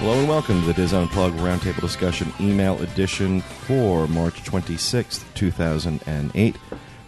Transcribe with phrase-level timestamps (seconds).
[0.00, 6.56] Hello and welcome to the Dis Unplugged Roundtable Discussion email edition for March 26th, 2008.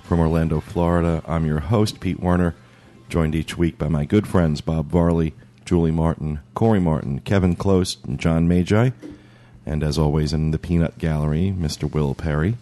[0.03, 2.55] From Orlando, Florida, I'm your host, Pete Werner,
[3.09, 5.33] joined each week by my good friends Bob Varley,
[5.65, 8.91] Julie Martin, Corey Martin, Kevin Close, and John Magi.
[9.65, 11.91] And as always, in the peanut gallery, Mr.
[11.91, 12.59] Will Perry,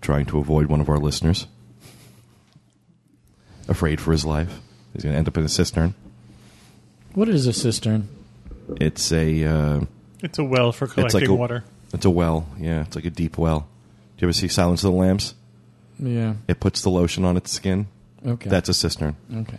[0.00, 1.46] trying to avoid one of our listeners.
[3.68, 4.60] Afraid for his life.
[4.94, 5.92] He's going to end up in a cistern.
[7.12, 8.08] What is a cistern?
[8.80, 9.44] It's a.
[9.44, 9.80] Uh,
[10.22, 11.64] It's a well for it's collecting like a, water.
[11.92, 12.82] It's a well, yeah.
[12.82, 13.60] It's like a deep well.
[14.16, 15.34] Do you ever see Silence of the Lambs?
[15.98, 16.34] Yeah.
[16.48, 17.86] It puts the lotion on its skin.
[18.26, 18.48] Okay.
[18.50, 19.16] That's a cistern.
[19.34, 19.58] okay.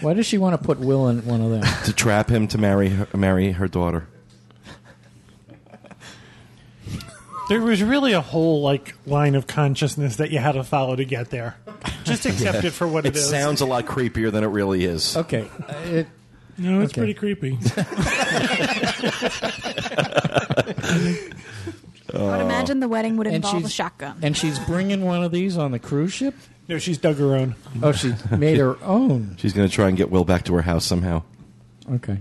[0.00, 1.62] Why does she want to put Will in one of them?
[1.86, 4.06] To trap him to marry her, marry her daughter.
[7.48, 11.04] There was really a whole like line of consciousness that you had to follow to
[11.04, 11.56] get there.
[12.04, 13.30] Just accept it for what It it is.
[13.30, 15.16] sounds a lot creepier than it really is.
[15.16, 15.48] Okay.
[15.66, 16.06] Uh, it,
[16.58, 17.00] no, it's okay.
[17.00, 17.58] pretty creepy.
[22.14, 22.26] Oh.
[22.28, 24.18] I would imagine the wedding would And involve a she's- shotgun.
[24.22, 26.34] and she's bringing one of these on the cruise ship?
[26.68, 27.54] no, she's dug her own.
[27.82, 29.36] Oh, she made her own.
[29.38, 31.22] She's going to try and get Will back to her house somehow.
[31.90, 32.18] Okay.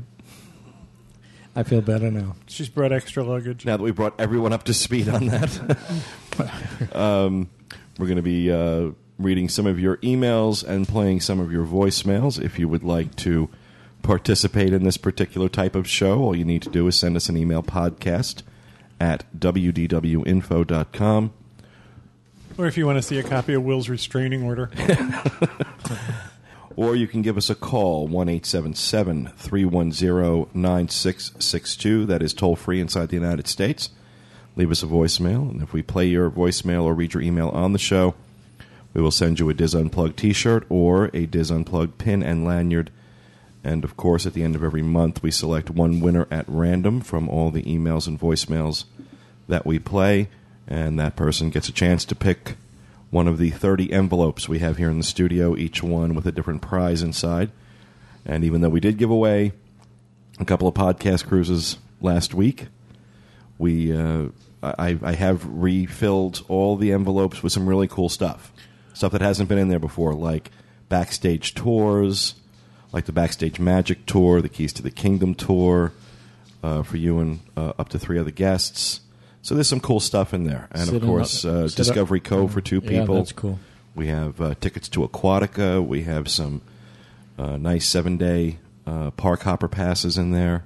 [1.55, 2.35] I feel better now.
[2.47, 3.65] She's brought extra luggage.
[3.65, 7.49] Now that we brought everyone up to speed on that, um,
[7.97, 11.65] we're going to be uh, reading some of your emails and playing some of your
[11.65, 12.41] voicemails.
[12.41, 13.49] If you would like to
[14.07, 17.29] participate in this particular type of show, all you need to do is send us
[17.29, 18.41] an email podcast
[18.99, 21.33] at wdwinfo.com.
[22.57, 24.71] Or if you want to see a copy of Will's restraining order.
[26.77, 29.33] Or you can give us a call, 1 310
[30.53, 32.05] 9662.
[32.05, 33.89] That is toll free inside the United States.
[34.55, 37.73] Leave us a voicemail, and if we play your voicemail or read your email on
[37.73, 38.13] the show,
[38.93, 42.45] we will send you a Dis Unplugged t shirt or a Dis Unplugged pin and
[42.45, 42.91] lanyard.
[43.63, 47.01] And of course, at the end of every month, we select one winner at random
[47.01, 48.85] from all the emails and voicemails
[49.47, 50.29] that we play,
[50.67, 52.55] and that person gets a chance to pick
[53.09, 56.31] one of the 30 envelopes we have here in the studio, each one with a
[56.31, 57.49] different prize inside.
[58.25, 59.53] And even though we did give away
[60.39, 62.67] a couple of podcast cruises last week,
[63.57, 64.27] we uh,
[64.61, 68.51] I, I have refilled all the envelopes with some really cool stuff,
[68.93, 70.51] stuff that hasn't been in there before, like
[70.89, 72.35] backstage tours,
[72.97, 75.91] like the Backstage Magic tour, the Keys to the Kingdom tour,
[76.63, 79.01] uh, for you and uh, up to three other guests.
[79.43, 82.19] So there's some cool stuff in there, and of course, up- uh, sit up- Discovery
[82.19, 83.15] Cove for two Yeah, people.
[83.17, 83.59] that's cool.
[83.93, 85.85] We have uh, tickets to Aquatica.
[85.85, 86.61] We have some
[87.37, 88.57] uh, nice seven day
[88.87, 90.63] uh, park hopper passes in there.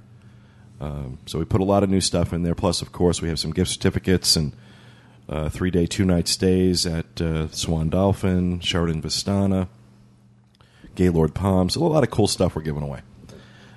[0.80, 2.54] Um, so we put a lot of new stuff in there.
[2.54, 4.52] Plus, of course, we have some gift certificates and
[5.28, 9.68] uh, three day, two night stays at uh, Swan Dolphin, Sheraton Vistana,
[10.94, 11.76] Gaylord Palms.
[11.76, 13.00] A lot of cool stuff we're giving away.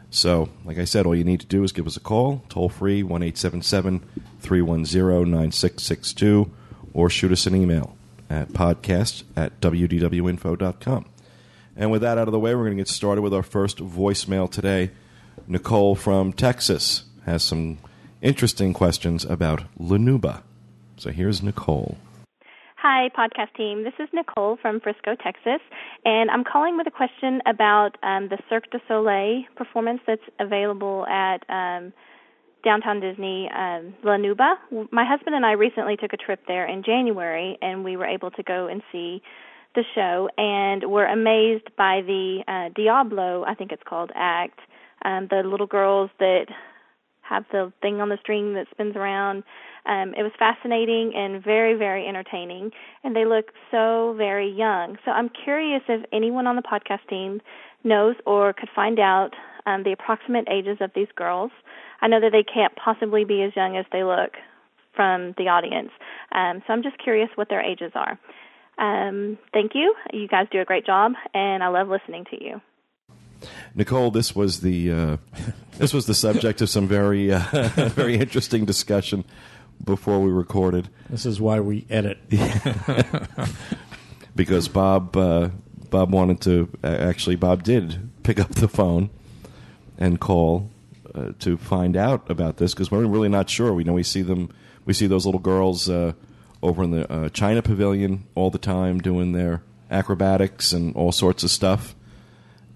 [0.10, 2.70] So, like I said, all you need to do is give us a call, toll
[2.70, 4.00] free, 1 877
[4.40, 6.52] 310 9662,
[6.94, 7.98] or shoot us an email
[8.30, 11.06] at podcast at wdwinfo.com.
[11.76, 13.80] And with that out of the way, we're going to get started with our first
[13.80, 14.92] voicemail today.
[15.48, 17.78] Nicole from Texas has some
[18.22, 20.44] interesting questions about La Nouba.
[20.98, 21.98] So here's Nicole.
[22.88, 23.84] Hi, podcast team.
[23.84, 25.60] This is Nicole from Frisco, Texas,
[26.06, 31.04] and I'm calling with a question about um, the Cirque du Soleil performance that's available
[31.08, 31.92] at um,
[32.64, 34.58] downtown Disney, um, La Nouba.
[34.92, 38.30] My husband and I recently took a trip there in January, and we were able
[38.30, 39.24] to go and see
[39.74, 44.60] the show, and were amazed by the uh, Diablo, I think it's called, act.
[45.04, 46.46] Um, the little girls that
[47.28, 49.44] have the thing on the string that spins around.
[49.86, 52.72] Um, it was fascinating and very, very entertaining,
[53.04, 54.98] and they look so very young.
[55.06, 57.42] So I'm curious if anyone on the podcast team
[57.84, 59.32] knows or could find out
[59.66, 61.52] um, the approximate ages of these girls.
[62.02, 64.34] I know that they can't possibly be as young as they look
[64.96, 65.92] from the audience,
[66.32, 68.18] um, so I'm just curious what their ages are.
[68.78, 69.94] Um, thank you.
[70.12, 72.62] You guys do a great job, and I love listening to you.
[73.76, 75.18] Nicole, this was the uh,
[75.78, 77.40] this was the subject of some very uh,
[77.90, 79.26] very interesting discussion
[79.84, 82.18] before we recorded This is why we edit.
[84.36, 85.50] because Bob uh,
[85.90, 89.10] Bob wanted to actually Bob did pick up the phone
[89.98, 90.70] and call
[91.14, 93.74] uh, to find out about this because we're really not sure.
[93.74, 94.50] We know we see them
[94.86, 96.14] we see those little girls uh,
[96.62, 101.44] over in the uh, China Pavilion all the time doing their acrobatics and all sorts
[101.44, 101.96] of stuff.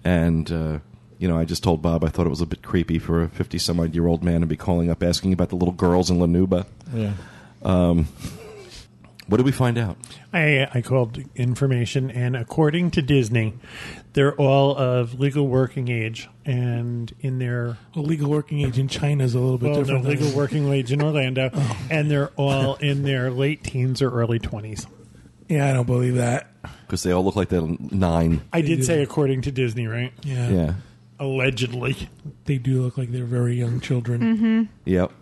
[0.04, 0.78] And uh,
[1.20, 3.28] you know, I just told Bob I thought it was a bit creepy for a
[3.28, 6.10] fifty some odd year old man to be calling up asking about the little girls
[6.10, 6.66] in La Nouba.
[6.92, 7.12] Yeah.
[7.62, 8.08] Um,
[9.26, 9.96] what did we find out?
[10.32, 13.54] I, I called information, and according to Disney,
[14.14, 19.22] they're all of legal working age and in their A legal working age in China
[19.22, 20.04] is a little bit well, no, different.
[20.04, 21.86] than- legal working age in Orlando, oh.
[21.90, 24.86] and they're all in their late teens or early twenties.
[25.48, 26.48] Yeah, I don't believe that.
[26.86, 28.40] Because they all look like they're nine.
[28.52, 30.12] I did say according to Disney, right?
[30.24, 30.74] Yeah, Yeah.
[31.20, 32.08] Allegedly.
[32.46, 34.20] they do look like they're very young children.
[34.20, 34.62] Mm-hmm.
[34.86, 35.12] Yep.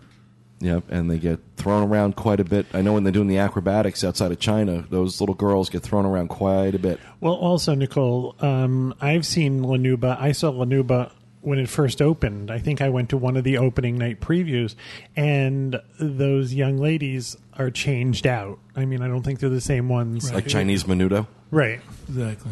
[0.61, 0.83] Yep.
[0.89, 2.65] And they get thrown around quite a bit.
[2.73, 6.05] I know when they're doing the acrobatics outside of China, those little girls get thrown
[6.05, 6.99] around quite a bit.
[7.19, 10.19] Well, also Nicole, um, I've seen La Nouba.
[10.19, 11.11] I saw La Nouba
[11.41, 12.51] when it first opened.
[12.51, 14.75] I think I went to one of the opening night previews,
[15.15, 18.59] and those young ladies are changed out.
[18.75, 20.31] I mean, I don't think they're the same ones.
[20.31, 21.27] Like Chinese Menudo.
[21.51, 21.79] Right.
[22.07, 22.51] Exactly.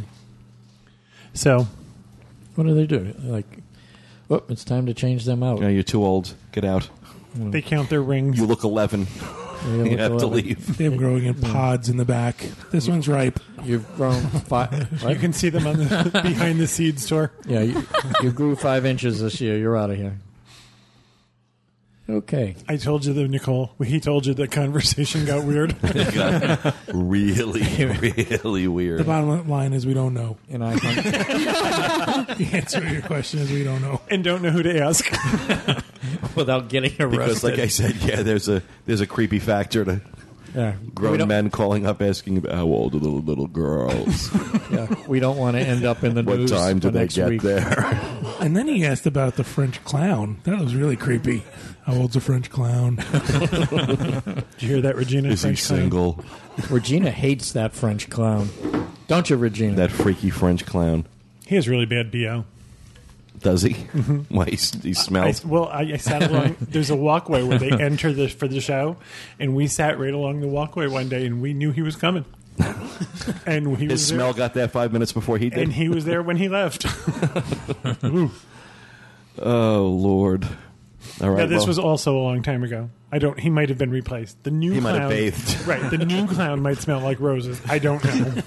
[1.34, 1.68] So
[2.58, 3.14] What do they do?
[3.20, 3.60] Like,
[4.32, 5.58] oh, it's time to change them out.
[5.60, 6.34] You know, you're too old.
[6.52, 6.90] Get out.
[7.36, 8.40] they count their rings.
[8.40, 9.02] You look 11.
[9.02, 9.08] You
[9.68, 10.76] You look have to leave.
[10.78, 12.38] They have growing in pods in the back.
[12.72, 13.40] This one's ripe.
[13.64, 15.04] You've grown five.
[15.08, 17.32] You can see them on the behind the seed store.
[17.46, 17.84] Yeah, you,
[18.24, 19.56] you grew five inches this year.
[19.56, 20.18] You're out of here.
[22.10, 22.56] Okay.
[22.70, 23.72] I told you that Nicole.
[23.84, 25.76] He told you the conversation got weird.
[25.84, 26.14] It
[26.64, 29.00] got really, really weird.
[29.02, 30.38] The bottom line is we don't know.
[30.50, 34.00] And I hung, The answer to your question is we don't know.
[34.10, 35.06] and don't know who to ask.
[36.36, 37.20] without getting arrested.
[37.20, 40.02] Because, like I said, yeah, there's a there's a creepy factor to
[40.56, 44.30] yeah, we grown don't, men calling up asking about how old are the little girls.
[44.70, 46.52] Yeah, we don't want to end up in the what news.
[46.52, 47.42] time do for they next get week.
[47.42, 47.64] there?
[48.42, 50.40] And then he asked about the French clown.
[50.44, 51.44] That was really creepy.
[51.86, 52.96] How old's a French clown?
[53.12, 55.30] Did you hear that, Regina?
[55.30, 55.80] Is he French clown?
[55.80, 56.26] single?
[56.70, 58.50] Regina hates that French clown.
[59.08, 59.76] Don't you, Regina?
[59.76, 61.08] That freaky French clown.
[61.46, 62.44] He has really bad bo.
[63.40, 63.74] Does he?
[64.30, 65.46] Why he, he I, smells?
[65.46, 66.56] well, I, I sat along.
[66.62, 68.98] There's a walkway where they enter the for the show,
[69.40, 72.26] and we sat right along the walkway one day, and we knew he was coming.
[73.46, 75.60] and he His was smell there, got there five minutes before he did.
[75.60, 76.88] and he was there when he left.
[79.40, 80.48] oh Lord!
[81.22, 81.38] All right.
[81.40, 82.90] now, this well, was also a long time ago.
[83.12, 83.40] I don't.
[83.40, 84.44] He might have been replaced.
[84.44, 85.68] The new He might clown, have bathed.
[85.68, 85.90] Right.
[85.92, 87.62] The new clown might smell like roses.
[87.68, 88.42] I don't know.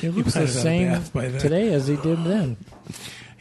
[0.00, 2.56] he looks might the have had a same bath by today as he did then.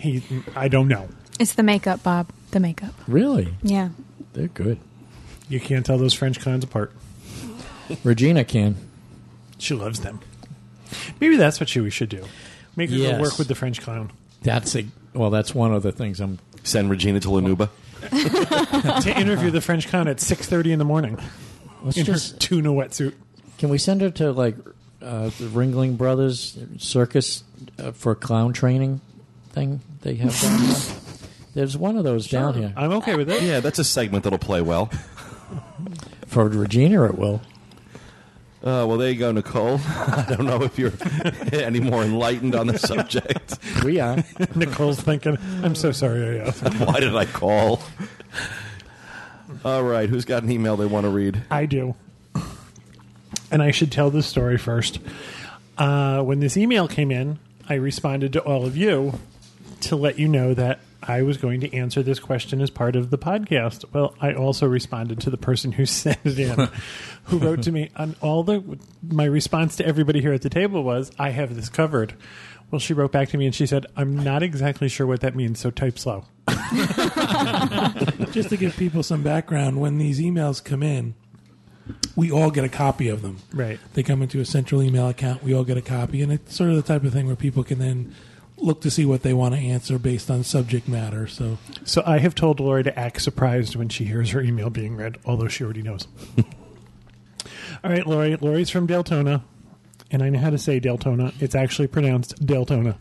[0.01, 0.24] He.
[0.56, 1.07] I don't know.
[1.39, 2.30] It's the makeup, Bob.
[2.51, 2.94] The makeup.
[3.07, 3.53] Really?
[3.63, 3.89] Yeah.
[4.33, 4.80] They're good.
[5.50, 6.92] You can't tell those French clowns apart.
[8.03, 8.75] Regina can.
[9.57, 10.19] She loves them.
[11.19, 12.24] Maybe that's what she we should do.
[12.75, 13.21] Make her Yes.
[13.21, 14.12] work with the French clown
[14.44, 15.30] That's a well.
[15.30, 16.39] That's one of the things I'm.
[16.63, 17.69] send Regina to La Nouba.
[19.04, 21.19] to interview the French clown at six thirty in the morning
[21.83, 22.33] Let's in just.
[22.33, 23.13] her tuna wetsuit.
[23.59, 24.56] Can we send her to like
[25.01, 27.44] uh, the Ringling Brothers Circus
[27.77, 29.01] uh, for clown training
[29.50, 30.77] thing they have down there?
[31.53, 33.44] There's one of those down here I'm okay with it.
[33.44, 34.89] Yeah, that's a segment that'll play well.
[36.27, 37.06] for Regina.
[37.06, 37.42] It will.
[38.63, 39.80] Uh, well, there you go, Nicole.
[39.88, 40.94] I don't know if you're
[41.51, 43.57] any more enlightened on the subject.
[43.83, 44.24] We are.
[44.56, 46.62] Nicole's thinking, I'm so sorry I asked.
[46.80, 47.81] Why did I call?
[49.65, 51.42] All right, who's got an email they want to read?
[51.50, 51.95] I do.
[53.51, 55.00] And I should tell this story first.
[55.77, 59.19] Uh, when this email came in, I responded to all of you
[59.81, 63.10] to let you know that I was going to answer this question as part of
[63.10, 63.86] the podcast.
[63.92, 66.69] Well, I also responded to the person who sent it in,
[67.25, 68.80] who wrote to me on all the.
[69.07, 72.14] My response to everybody here at the table was, "I have this covered."
[72.69, 75.35] Well, she wrote back to me and she said, "I'm not exactly sure what that
[75.35, 76.26] means, so type slow."
[78.31, 81.16] Just to give people some background, when these emails come in,
[82.16, 83.38] we all get a copy of them.
[83.52, 83.80] Right.
[83.94, 85.44] They come into a central email account.
[85.44, 87.64] We all get a copy, and it's sort of the type of thing where people
[87.64, 88.16] can then
[88.61, 91.27] look to see what they want to answer based on subject matter.
[91.27, 94.95] So So I have told Lori to act surprised when she hears her email being
[94.95, 96.07] read, although she already knows.
[97.83, 98.35] All right, Lori.
[98.35, 99.41] Lori's from Deltona,
[100.11, 101.33] and I know how to say Deltona.
[101.41, 102.97] It's actually pronounced Deltona.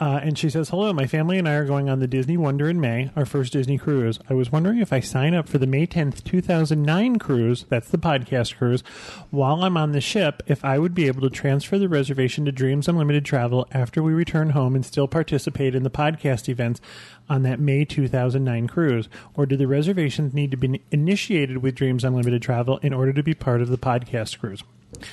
[0.00, 2.68] Uh, and she says, Hello, my family and I are going on the Disney Wonder
[2.68, 4.18] in May, our first Disney cruise.
[4.28, 7.98] I was wondering if I sign up for the May 10th, 2009 cruise, that's the
[7.98, 8.82] podcast cruise,
[9.30, 12.52] while I'm on the ship, if I would be able to transfer the reservation to
[12.52, 16.80] Dreams Unlimited Travel after we return home and still participate in the podcast events
[17.28, 19.08] on that May 2009 cruise.
[19.34, 23.22] Or do the reservations need to be initiated with Dreams Unlimited Travel in order to
[23.22, 24.64] be part of the podcast cruise?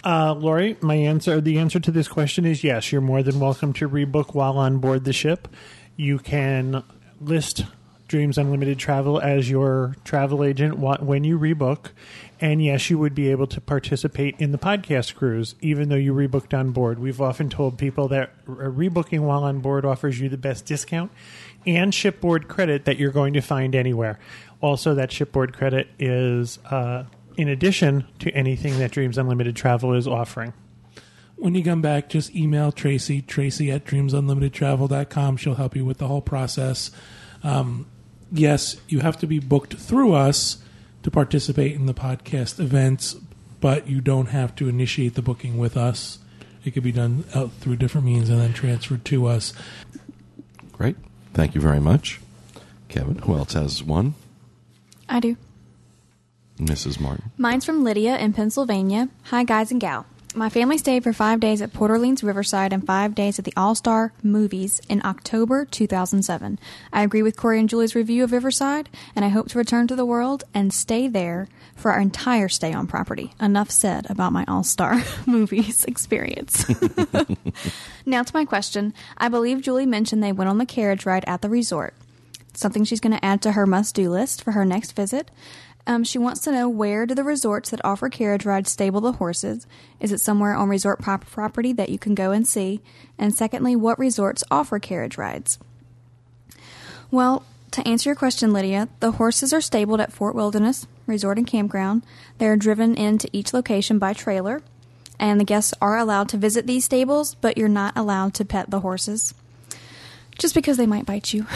[0.03, 2.91] Uh, Lori, my answer, the answer to this question is yes.
[2.91, 5.47] You're more than welcome to rebook while on board the ship.
[5.95, 6.83] You can
[7.19, 7.65] list
[8.07, 11.91] Dreams Unlimited Travel as your travel agent when you rebook.
[12.41, 16.13] And yes, you would be able to participate in the podcast cruise, even though you
[16.13, 16.97] rebooked on board.
[16.97, 21.11] We've often told people that rebooking while on board offers you the best discount
[21.67, 24.17] and shipboard credit that you're going to find anywhere.
[24.61, 27.03] Also, that shipboard credit is uh,
[27.39, 30.51] in addition to anything that Dreams Unlimited Travel is offering.
[31.37, 35.37] When you come back, just email Tracy, Tracy at dreamsunlimitedtravel.com.
[35.37, 36.91] She'll help you with the whole process.
[37.41, 37.85] Um,
[38.29, 40.57] yes, you have to be booked through us
[41.03, 43.13] to participate in the podcast events,
[43.61, 46.19] but you don't have to initiate the booking with us.
[46.65, 49.53] It could be done out through different means and then transferred to us.
[50.73, 50.97] Great.
[51.33, 52.19] Thank you very much.
[52.89, 54.15] Kevin, who else has one?
[55.07, 55.37] I do.
[56.59, 56.99] Mrs.
[56.99, 57.31] Martin.
[57.37, 59.09] Mine's from Lydia in Pennsylvania.
[59.23, 60.05] Hi, guys and gal.
[60.35, 63.53] My family stayed for five days at Port Orleans Riverside and five days at the
[63.57, 66.59] All Star Movies in October 2007.
[66.93, 69.95] I agree with Corey and Julie's review of Riverside, and I hope to return to
[69.95, 73.33] the world and stay there for our entire stay on property.
[73.41, 76.63] Enough said about my All Star Movies experience.
[78.05, 78.93] now to my question.
[79.17, 81.95] I believe Julie mentioned they went on the carriage ride at the resort.
[82.53, 85.31] Something she's going to add to her must do list for her next visit.
[85.89, 89.13] Um, she wants to know where do the resorts that offer carriage rides stable the
[89.13, 89.65] horses?
[89.99, 92.79] Is it somewhere on resort prop- property that you can go and see?
[93.17, 95.57] And secondly, what resorts offer carriage rides?
[97.09, 101.47] Well, to answer your question, Lydia, the horses are stabled at Fort Wilderness Resort and
[101.47, 102.03] Campground.
[102.37, 104.61] They are driven into each location by trailer,
[105.19, 108.69] and the guests are allowed to visit these stables, but you're not allowed to pet
[108.69, 109.33] the horses.
[110.39, 111.45] Just because they might bite you.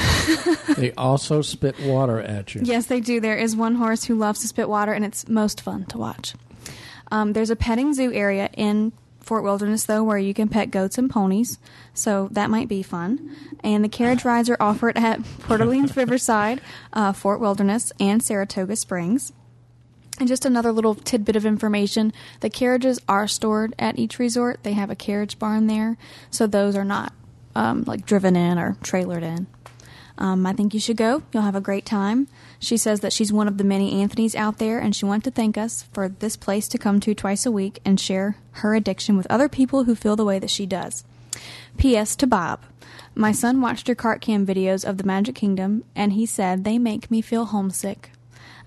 [0.77, 2.61] They also spit water at you.
[2.63, 3.19] Yes, they do.
[3.19, 6.33] There is one horse who loves to spit water, and it's most fun to watch.
[7.11, 10.97] Um, there's a petting zoo area in Fort Wilderness, though, where you can pet goats
[10.97, 11.59] and ponies,
[11.93, 13.35] so that might be fun.
[13.63, 16.59] And the carriage rides are offered at Port Orleans Riverside,
[16.91, 19.31] uh, Fort Wilderness, and Saratoga Springs.
[20.19, 24.59] And just another little tidbit of information the carriages are stored at each resort.
[24.63, 25.97] They have a carriage barn there,
[26.29, 27.13] so those are not
[27.55, 29.47] um, like driven in or trailered in.
[30.17, 31.23] Um, I think you should go.
[31.31, 32.27] You'll have a great time.
[32.59, 35.31] She says that she's one of the many Anthonys out there, and she wanted to
[35.31, 39.17] thank us for this place to come to twice a week and share her addiction
[39.17, 41.03] with other people who feel the way that she does.
[41.77, 42.15] P.S.
[42.17, 42.61] to Bob.
[43.15, 46.77] My son watched your cart cam videos of the Magic Kingdom, and he said they
[46.77, 48.11] make me feel homesick.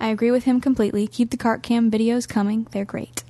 [0.01, 1.07] I agree with him completely.
[1.07, 2.67] Keep the cart cam videos coming.
[2.73, 3.23] They're great.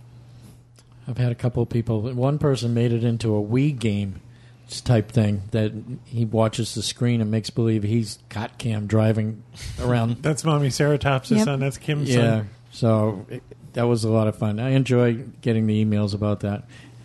[1.06, 2.00] I've had a couple of people.
[2.00, 4.20] One person made it into a Wii game
[4.68, 5.72] type thing that
[6.06, 9.42] he watches the screen and makes believe he's got cam driving
[9.80, 10.16] around.
[10.22, 11.44] That's Mommy Ceratopsis' Yep.
[11.44, 11.60] son.
[11.60, 12.48] That's Kim's yeah, son.
[12.72, 13.42] so it,
[13.74, 14.58] that was a lot of fun.
[14.58, 16.64] I enjoy getting the emails about that.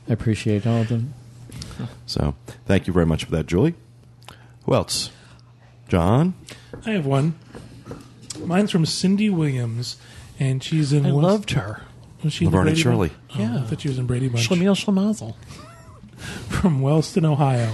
[0.10, 1.13] I appreciate all of them.
[2.06, 3.75] So thank you very much for that, Julie.
[4.65, 5.12] Who else?
[5.88, 6.34] John?
[6.86, 7.36] I have one.
[8.44, 9.98] Mine's from Cindy Williams,
[10.39, 11.06] and she's in.
[11.06, 11.84] I West- loved her.
[12.24, 13.08] Was she in the Laverne and Shirley.
[13.10, 13.22] Bunch?
[13.36, 13.58] Oh, Yeah.
[13.58, 14.48] I thought she was in Brady Bunch.
[14.48, 15.36] Schlemiel Schlemazel.
[16.50, 17.74] from Wellston, Ohio.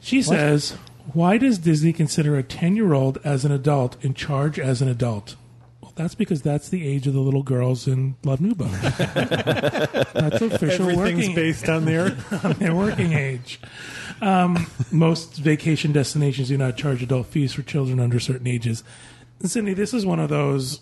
[0.00, 0.76] She says,
[1.12, 5.36] "Why does Disney consider a ten-year-old as an adult and charge as an adult?"
[5.80, 8.70] Well, that's because that's the age of the little girls in La Nouba.
[10.12, 12.16] that's official Everything's working based on their.
[12.44, 13.60] on their working age.
[14.20, 18.82] Um, most vacation destinations do not charge adult fees for children under certain ages.
[19.40, 20.80] And Cindy, this is one of those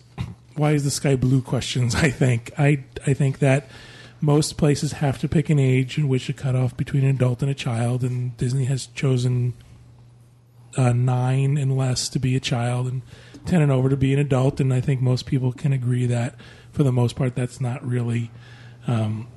[0.57, 1.95] "why is the sky blue?" questions.
[1.95, 3.69] I think I I think that
[4.21, 7.43] most places have to pick an age in which to cut off between an adult
[7.43, 9.55] and a child, and Disney has chosen
[10.77, 13.03] uh, nine and less to be a child, and
[13.47, 14.61] ten and over to be an adult.
[14.61, 16.35] And I think most people can agree that,
[16.73, 18.31] for the most part, that's not really
[18.87, 19.29] um,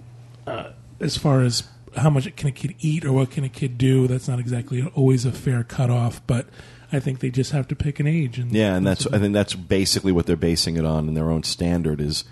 [0.46, 1.64] uh, as far as
[1.96, 4.08] how much can a kid eat or what can a kid do.
[4.08, 6.48] That's not exactly always a fair cutoff, but
[6.92, 8.40] I think they just have to pick an age.
[8.40, 11.30] And Yeah, and that's I think that's basically what they're basing it on, and their
[11.30, 12.24] own standard is,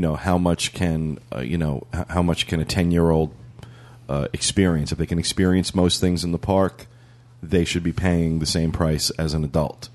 [0.00, 3.34] you know, how much can uh, you know how much can a ten year old
[4.08, 4.92] uh, experience?
[4.92, 6.86] If they can experience most things in the park,
[7.42, 9.90] they should be paying the same price as an adult.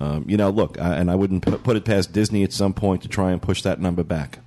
[0.00, 2.72] Um, you know, look, I, and I wouldn't pu- put it past Disney at some
[2.72, 4.38] point to try and push that number back.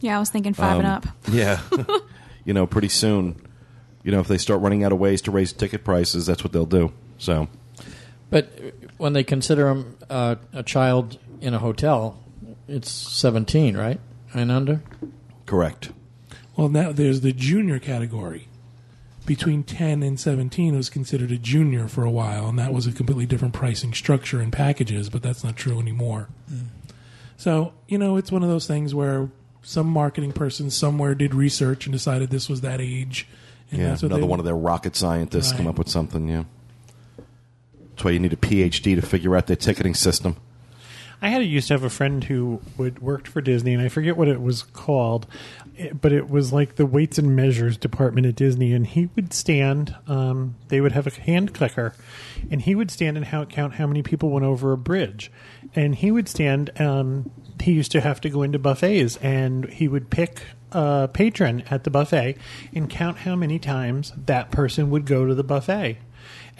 [0.00, 1.06] Yeah, I was thinking five and Um, up.
[1.30, 1.60] Yeah,
[2.46, 3.36] you know, pretty soon,
[4.02, 6.54] you know, if they start running out of ways to raise ticket prices, that's what
[6.54, 6.90] they'll do.
[7.18, 7.48] So,
[8.30, 8.48] But
[8.96, 12.18] when they consider him uh, a child in a hotel,
[12.66, 14.00] it's 17, right?
[14.34, 14.82] And under?
[15.46, 15.92] correct.
[16.56, 18.48] Well, now there's the junior category.
[19.24, 22.92] Between 10 and 17 was considered a junior for a while, and that was a
[22.92, 26.28] completely different pricing structure and packages, but that's not true anymore.
[26.52, 26.66] Mm.
[27.36, 29.30] So, you know, it's one of those things where
[29.62, 33.28] some marketing person somewhere did research and decided this was that age.
[33.70, 36.28] And yeah, that's what another they- one of their rocket scientists come up with something.
[36.28, 36.44] Yeah,
[37.90, 40.36] that's why you need a PhD to figure out their ticketing system.
[41.22, 44.16] I had used to have a friend who would worked for Disney, and I forget
[44.16, 45.28] what it was called,
[45.78, 49.32] eh, but it was like the weights and measures department at Disney, and he would
[49.32, 49.94] stand.
[50.08, 51.94] Um, they would have a hand clicker,
[52.50, 55.30] and he would stand and how, count how many people went over a bridge,
[55.76, 56.70] and he would stand.
[56.80, 61.62] Um, he used to have to go into buffets, and he would pick a patron
[61.70, 62.36] at the buffet
[62.74, 65.98] and count how many times that person would go to the buffet.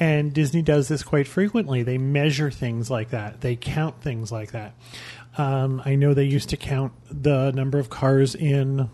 [0.03, 1.85] And Disney does this quite frequently.
[1.85, 3.41] They measure things like that.
[3.41, 4.75] They count things like that.
[5.39, 8.91] Um, I know they used to count the number of cars in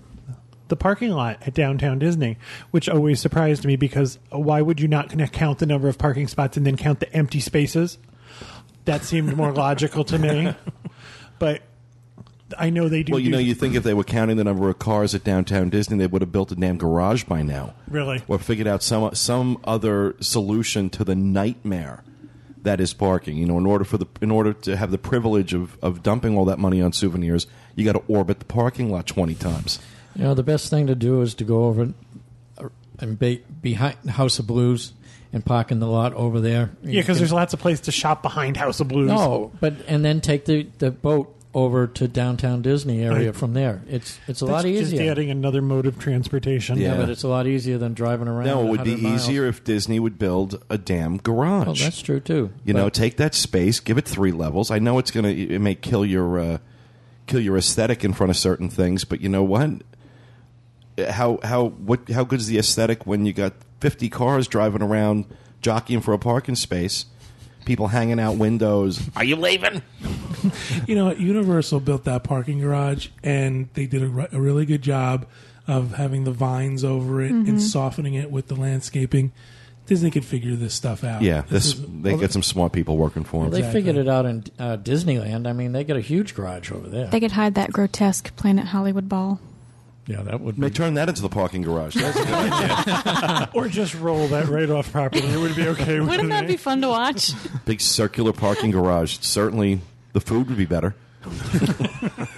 [0.69, 2.37] the parking lot at downtown Disney,
[2.73, 6.59] which always surprised me because why would you not count the number of parking spots
[6.59, 7.97] and then count the empty spaces?
[8.85, 10.55] That seemed more logical to me.
[11.39, 11.63] But
[12.59, 13.13] I know they do.
[13.13, 15.25] Well, you do- know, you think if they were counting the number of cars at
[15.25, 17.75] downtown Disney, they would have built a damn garage by now.
[17.89, 18.23] Really?
[18.29, 22.03] Or figured out some some other solution to the nightmare
[22.63, 23.37] that is parking.
[23.37, 26.37] You know, in order for the in order to have the privilege of, of dumping
[26.37, 27.47] all that money on souvenirs,
[27.77, 29.79] you got to orbit the parking lot twenty times.
[30.17, 31.93] You know, the best thing to do is to go over
[32.59, 34.93] uh, and be, behind House of Blues
[35.33, 36.71] and park in the lot over there.
[36.83, 39.09] Yeah, because there's lots of place to shop behind House of Blues.
[39.09, 41.35] no, but and then take the, the boat
[41.65, 43.37] over to downtown Disney area Right.
[43.37, 43.83] from there.
[43.89, 45.11] It's it's a That's lot just easier.
[45.11, 46.79] adding another mode of transportation.
[46.79, 46.97] yeah, Yeah.
[47.01, 48.47] but it's a lot easier than driving around.
[48.47, 49.29] No, it would be miles.
[49.29, 51.67] easier if Disney would build a damn garage.
[51.69, 52.51] Oh, that's true too.
[52.65, 54.71] You know, take that space, give it three levels.
[54.71, 56.59] I know it's gonna it may kill your uh,
[57.27, 59.71] kill your aesthetic in front of certain things, but you know what?
[61.11, 65.27] How how what how good is the aesthetic when you got fifty cars driving around
[65.61, 67.07] jockeying for a parking space,
[67.69, 69.01] people hanging out windows?
[69.15, 69.83] Are you leaving?
[70.87, 71.13] You know.
[71.13, 75.27] Universal built that parking garage, and they did a, re- a really good job
[75.67, 79.31] of having the vines over it and softening it with the landscaping.
[79.87, 81.23] Disney could figure this stuff out.
[81.23, 83.53] Yeah, this is- they get some smart people working for them.
[83.53, 83.81] They Exactly.
[83.81, 85.47] figured it out in uh, Disneyland.
[85.47, 87.07] I mean, they got a huge garage over there.
[87.07, 89.41] They could hide that grotesque Planet Hollywood ball.
[90.09, 90.75] Yeah, that would They be.
[90.75, 91.95] turn that into the parking garage.
[91.95, 93.51] That's a good idea.
[93.55, 95.25] Or just roll that right off property.
[95.27, 96.35] It would be okay with Wouldn't me.
[96.35, 97.31] that be fun to watch?
[97.67, 99.19] Big circular parking garage.
[99.21, 99.81] Certainly,
[100.15, 100.97] the food would be better.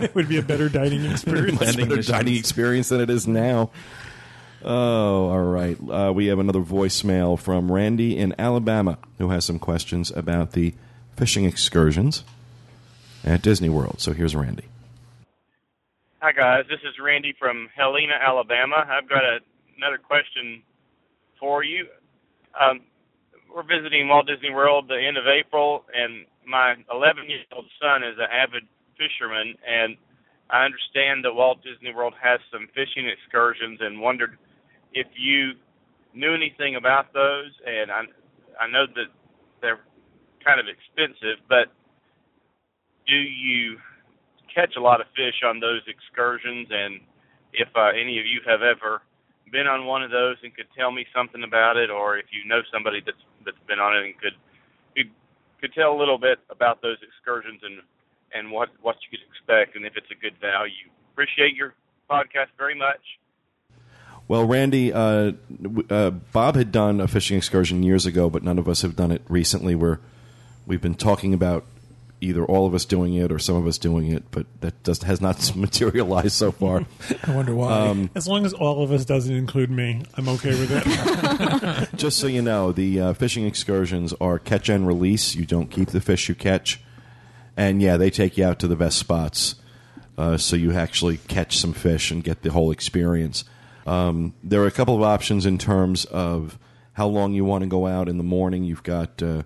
[0.00, 1.60] It would be a better dining experience.
[1.60, 3.70] much better dining experience than it is now.
[4.64, 5.76] Oh, all right.
[5.90, 10.72] Uh, we have another voicemail from Randy in Alabama who has some questions about the
[11.16, 12.24] fishing excursions
[13.24, 14.00] at Disney World.
[14.00, 14.64] So here's Randy.
[16.22, 16.68] Hi, guys.
[16.68, 18.84] This is Randy from Helena, Alabama.
[18.84, 19.40] I've got a,
[19.80, 20.60] another question
[21.40, 21.86] for you.
[22.52, 22.84] Um,
[23.48, 28.04] we're visiting Walt Disney World the end of April, and my 11 year old son
[28.04, 28.68] is an avid
[29.00, 29.96] fisherman, and
[30.50, 34.36] I understand that Walt Disney World has some fishing excursions and wondered
[34.92, 35.56] if you
[36.12, 37.48] knew anything about those.
[37.64, 38.04] And I,
[38.60, 39.08] I know that
[39.64, 39.80] they're
[40.44, 41.72] kind of expensive, but
[43.08, 43.80] do you
[44.54, 47.00] catch a lot of fish on those excursions and
[47.52, 49.02] if uh, any of you have ever
[49.50, 52.48] been on one of those and could tell me something about it or if you
[52.48, 54.34] know somebody that's that's been on it and could
[55.60, 57.80] could, tell a little bit about those excursions and
[58.32, 61.74] and what what you could expect and if it's a good value appreciate your
[62.10, 63.18] podcast very much
[64.26, 65.32] Well, Randy, uh,
[65.90, 69.10] uh, Bob had done a fishing excursion years ago, but none of us have done
[69.10, 69.74] it recently.
[69.74, 69.98] Where
[70.66, 71.66] we've been talking about
[72.20, 75.02] either all of us doing it or some of us doing it, but that does,
[75.02, 76.84] has not materialized so far.
[77.24, 78.08] I wonder why.
[78.14, 81.88] As long as all of us doesn't include me, I'm okay with it.
[81.96, 85.34] Just so you know, the uh, fishing excursions are catch and release.
[85.34, 86.80] You don't keep the fish you catch,
[87.56, 89.56] and yeah, they take you out to the best spots,
[90.18, 93.44] uh, so you actually catch some fish and get the whole experience.
[93.86, 96.58] Um, there are a couple of options in terms of
[96.92, 98.62] how long you want to go out in the morning.
[98.64, 99.42] You've got uh,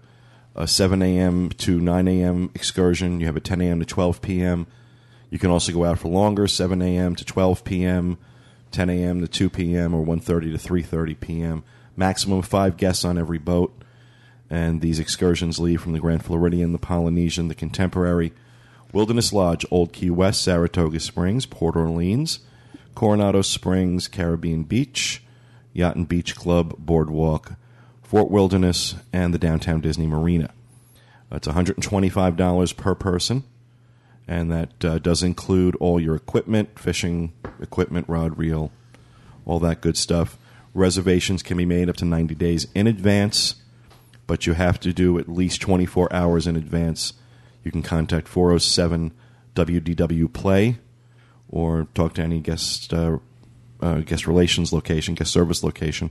[0.54, 1.50] a 7 a.m.
[1.50, 2.50] to 9 a.m.
[2.54, 3.20] excursion.
[3.20, 3.80] You have a 10 a.m.
[3.80, 4.66] to 12 p.m.
[5.30, 7.16] You can also go out for longer, 7 a.m.
[7.16, 8.18] to 12 p.m.,
[8.70, 9.20] 10 a.m.
[9.20, 10.24] to 2 p.m., or 1.30
[10.58, 11.64] to 3.30 p.m.
[11.96, 13.74] Maximum five guests on every boat.
[14.50, 18.32] And these excursions leave from the Grand Floridian, the Polynesian, the Contemporary,
[18.92, 22.40] Wilderness Lodge, Old Key West, Saratoga Springs, Port Orleans,
[22.94, 25.22] Coronado Springs, Caribbean Beach,
[25.72, 27.54] Yacht and Beach Club, Boardwalk,
[28.04, 30.50] Fort Wilderness, and the Downtown Disney Marina.
[31.32, 33.44] It's $125 per person,
[34.28, 38.70] and that uh, does include all your equipment, fishing equipment, rod, reel,
[39.44, 40.38] all that good stuff.
[40.74, 43.56] Reservations can be made up to 90 days in advance,
[44.26, 47.14] but you have to do at least 24 hours in advance.
[47.64, 49.12] You can contact 407
[49.54, 50.78] WDW Play
[51.48, 53.18] or talk to any guest uh,
[53.80, 56.10] uh, guest relations location, guest service location.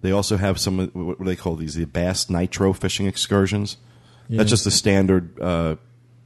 [0.00, 1.74] They also have some what do they call these?
[1.74, 3.76] The Bass Nitro fishing excursions.
[4.28, 4.38] Yeah.
[4.38, 5.76] That's just the standard uh,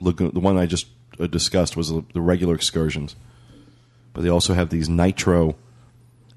[0.01, 0.33] lagoon.
[0.35, 0.87] The one I just
[1.19, 3.17] uh, discussed was the regular excursions,
[4.13, 5.57] but they also have these nitro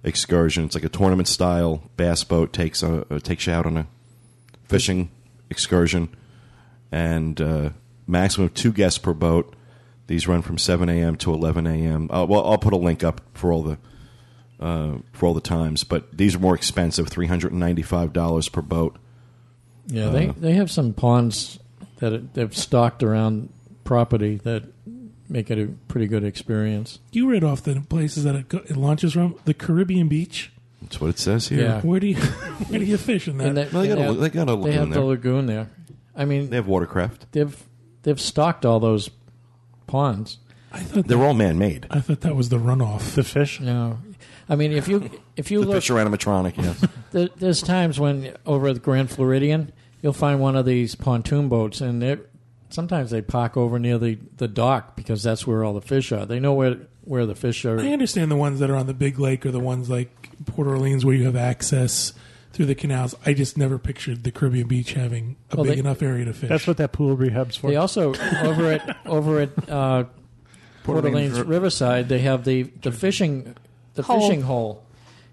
[0.03, 0.67] excursions.
[0.67, 3.87] It's like a tournament style bass boat takes a, uh, takes you out on a
[4.65, 5.09] fishing
[5.49, 6.09] excursion,
[6.91, 7.69] and uh,
[8.07, 9.55] maximum of two guests per boat.
[10.07, 11.15] These run from 7 a.m.
[11.17, 12.11] to 11 a.m.
[12.11, 13.79] Uh, well, I'll put a link up for all the
[14.59, 18.49] uh, for all the times, but these are more expensive, three hundred and ninety-five dollars
[18.49, 18.97] per boat.
[19.87, 21.59] Yeah, they Uh, they have some ponds
[21.97, 23.49] that it, they've stocked around
[23.83, 24.63] property that
[25.29, 26.99] make it a pretty good experience.
[27.11, 29.35] You read off the places that it, go, it launches from.
[29.45, 30.51] The Caribbean beach.
[30.81, 31.61] That's what it says here.
[31.63, 31.81] Yeah.
[31.81, 32.15] Where do you
[32.69, 33.47] where do you fish in that?
[33.47, 35.03] And they, Well, they got a- have, they got a they have lagoon the there.
[35.05, 35.69] lagoon there.
[36.15, 37.31] I mean, They have watercraft.
[37.31, 37.63] they've
[38.03, 39.09] they've stocked all those
[39.87, 40.37] ponds.
[40.71, 41.87] I thought They're that, all man-made.
[41.89, 43.15] I thought that was the runoff.
[43.15, 43.61] The fish.
[43.61, 43.99] No,
[44.49, 46.57] I mean if you if you The look, fish are animatronic.
[46.57, 46.85] Yes.
[47.11, 51.49] there, there's times when over at the Grand Floridian you'll find one of these pontoon
[51.49, 52.17] boats, and they
[52.69, 56.25] sometimes they park over near the, the dock because that's where all the fish are.
[56.25, 57.79] They know where where the fish are.
[57.79, 60.67] I understand the ones that are on the big lake or the ones like Port
[60.67, 62.13] Orleans where you have access
[62.51, 63.15] through the canals.
[63.25, 66.33] I just never pictured the Caribbean beach having a Well, big they- enough area to
[66.33, 66.49] fish.
[66.49, 67.69] That's what that pool rehab's for.
[67.69, 70.05] They also over at over at uh,
[70.83, 73.55] Port Orleans Riverside they have the, the fishing
[73.95, 74.19] the Hole.
[74.19, 74.83] fishing hole,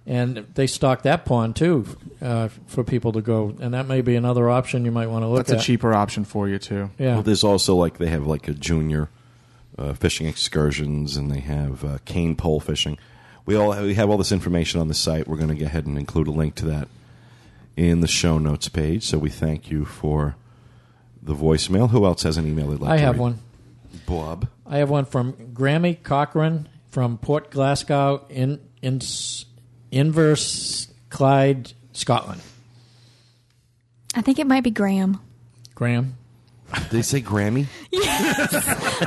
[0.06, 1.86] and they stock that pond too
[2.20, 5.28] uh, for people to go, and that may be another option you might want to
[5.28, 5.46] look at.
[5.48, 6.90] That's a cheaper option for you too.
[6.98, 9.08] Yeah, Well, there's also like they have like a junior
[9.78, 12.98] uh, fishing excursions, and they have uh, cane pole fishing.
[13.44, 15.26] We all we have all this information on the site.
[15.26, 16.88] We're going to go ahead and include a link to that
[17.76, 19.04] in the show notes page.
[19.04, 20.36] So we thank you for
[21.20, 21.90] the voicemail.
[21.90, 23.20] Who else has an email they'd like I to have read?
[23.20, 23.38] one.
[24.06, 24.48] Bob.
[24.66, 29.00] I have one from Grammy Cochran from Port Glasgow in in
[29.90, 32.40] Inverse Clyde, Scotland.
[34.14, 35.20] I think it might be Graham.
[35.74, 36.16] Graham.
[36.74, 37.66] Did they say Grammy?
[37.90, 38.52] Yes.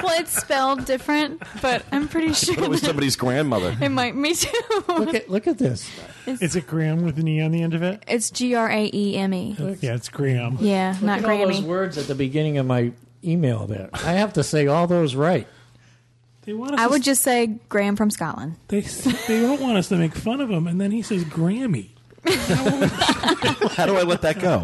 [0.03, 3.75] well, it's spelled different, but I'm pretty sure It was somebody's grandmother.
[3.81, 4.15] it might.
[4.15, 4.51] Me too.
[4.87, 5.89] Look at look at this.
[6.27, 8.03] Is it Graham with an E on the end of it?
[8.07, 9.55] It's G R A E M E.
[9.81, 10.57] Yeah, it's Graham.
[10.59, 12.91] Yeah, Look not at all those words at the beginning of my
[13.23, 13.65] email.
[13.67, 15.47] There, I have to say all those right.
[16.45, 18.55] They want us I to would just say Graham from Scotland.
[18.67, 21.89] They they don't want us to make fun of him, and then he says Grammy.
[23.75, 24.61] How do I let that go?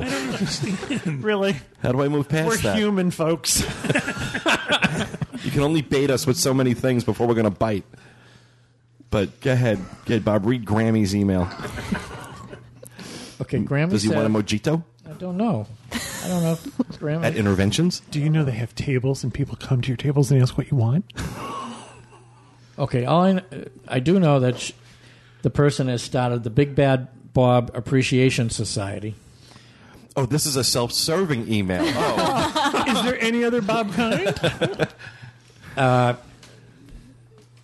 [1.21, 1.55] Really?
[1.83, 2.77] How do I move past We're that?
[2.77, 3.63] human, folks.
[5.43, 7.83] You can only bait us with so many things before we're going to bite.
[9.09, 10.45] But go ahead, go ahead, Bob.
[10.45, 11.49] Read Grammy's email.
[13.41, 15.65] Okay, Grammy Does he said, want a mojito I don't know.
[16.23, 16.51] I don't know.
[16.53, 16.63] if
[16.99, 17.25] Grammy.
[17.25, 18.01] at interventions?
[18.11, 20.69] Do you know they have tables and people come to your tables and ask what
[20.71, 21.11] you want?
[22.79, 23.41] Okay, all I,
[23.87, 24.71] I do know that sh-
[25.41, 29.15] the person has started the Big Bad Bob Appreciation Society.
[30.15, 31.83] Oh, this is a self-serving email.
[32.73, 34.27] Oh, Is there any other Bob kind?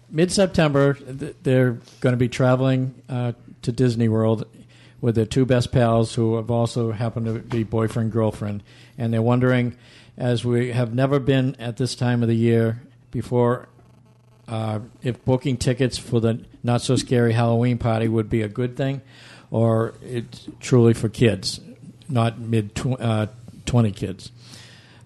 [0.10, 4.46] Mid September, th- they're going to be traveling uh, to Disney World
[5.02, 8.64] with their two best pals, who have also happened to be boyfriend girlfriend,
[8.98, 9.76] and they're wondering,
[10.18, 13.68] as we have never been at this time of the year before,
[14.48, 18.78] uh, if booking tickets for the not so scary Halloween party would be a good
[18.78, 19.02] thing,
[19.52, 21.60] or it's truly for kids,
[22.10, 23.28] not mid tw- uh,
[23.66, 24.32] twenty kids.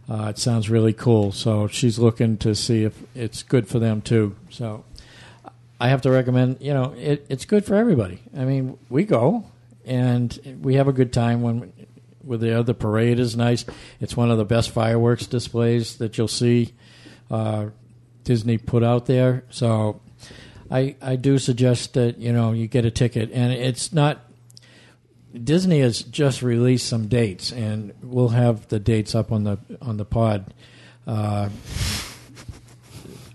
[0.10, 1.32] Uh, it sounds really cool.
[1.32, 4.36] So she's looking to see if it's good for them too.
[4.49, 4.84] So
[5.80, 6.58] I have to recommend.
[6.60, 8.19] You know, it, it's good for everybody.
[8.38, 9.45] I mean, we go
[9.86, 11.73] and we have a good time when
[12.23, 12.62] there.
[12.62, 13.65] The parade is nice.
[13.99, 16.73] It's one of the best fireworks displays that you'll see.
[17.30, 17.67] Uh,
[18.32, 19.44] Disney put out there.
[19.50, 20.00] So
[20.70, 24.20] I I do suggest that you know you get a ticket, and it's not.
[25.34, 29.98] Disney has just released some dates, and we'll have the dates up on the on
[29.98, 30.54] the pod,
[31.06, 31.50] uh,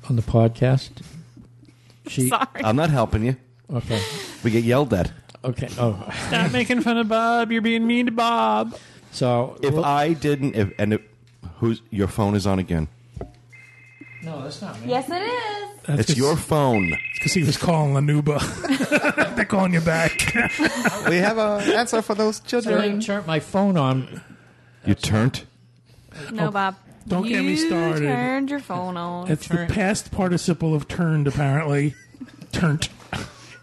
[0.09, 0.90] on the podcast.
[2.06, 2.46] She, Sorry.
[2.64, 3.37] I'm not helping you.
[3.72, 4.00] okay,
[4.44, 5.12] We get yelled at.
[5.44, 5.68] okay.
[5.78, 5.92] Oh,
[6.28, 7.50] Stop making fun of Bob.
[7.52, 8.78] You're being mean to Bob.
[9.12, 11.00] so If we'll- I didn't, if, and if,
[11.61, 12.88] who's your phone is on again?
[14.26, 14.88] No, that's not me.
[14.88, 15.80] Yes, it is.
[15.86, 16.98] That's it's 'cause- your phone.
[17.14, 18.40] because he was calling La Nouba.
[19.36, 20.34] They're calling you back.
[21.08, 22.80] we have an answer for those children.
[22.80, 24.20] Turn, turn my phone on.
[24.84, 25.44] You turned.
[26.32, 26.74] No, Bob.
[27.06, 28.00] Don't get me You started.
[28.06, 29.30] Turned your phone on.
[29.30, 31.94] It's the past participle of turned, apparently.
[32.50, 32.88] Turned.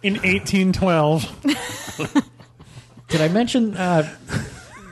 [0.02, 1.44] In 1812.
[3.10, 4.16] Did I mention uh,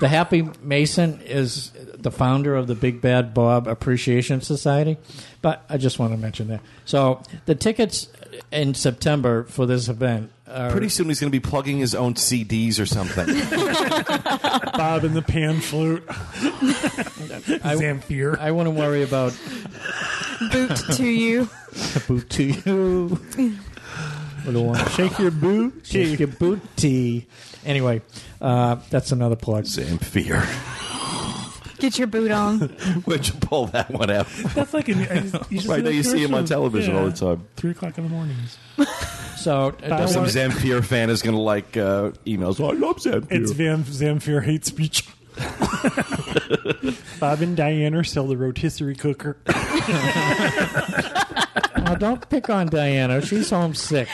[0.02, 4.98] the Happy Mason is the founder of the Big Bad Bob Appreciation Society?
[5.44, 6.62] But I just want to mention that.
[6.86, 8.12] So the tickets
[8.52, 12.16] in September for this event are Pretty soon he's going to be plugging his own
[12.16, 13.28] CDs or something.
[14.78, 16.04] Bob and the pan flute.
[16.10, 18.40] I, Zamfir.
[18.40, 19.38] I wouldn't worry about
[20.52, 21.48] Boot to you.
[22.08, 23.58] boot to you.
[24.46, 24.90] Little one.
[24.90, 25.82] Shake your boot.
[25.86, 27.28] Shake your booty.
[27.66, 28.02] Anyway,
[28.42, 29.66] uh, that's another plug.
[29.66, 30.42] Zamfir.
[31.80, 32.60] Get your boot on.
[33.06, 34.28] Where'd you pull that one out?
[34.54, 36.46] That's like an, I just, you just Right see now, that you see him on
[36.46, 36.48] commercial.
[36.48, 37.48] television all the time.
[37.56, 38.58] Three o'clock in the mornings.
[39.42, 42.60] So, uh, don't Some worry- Zamfir fan is going to like uh, emails.
[42.62, 43.32] Oh, I love Zamfir.
[43.32, 45.08] It's Van Zamfir hate speech.
[47.20, 49.38] Bob and Diane are still the rotisserie cooker.
[51.92, 53.22] Oh, don't pick on Diana.
[53.22, 54.08] She's homesick.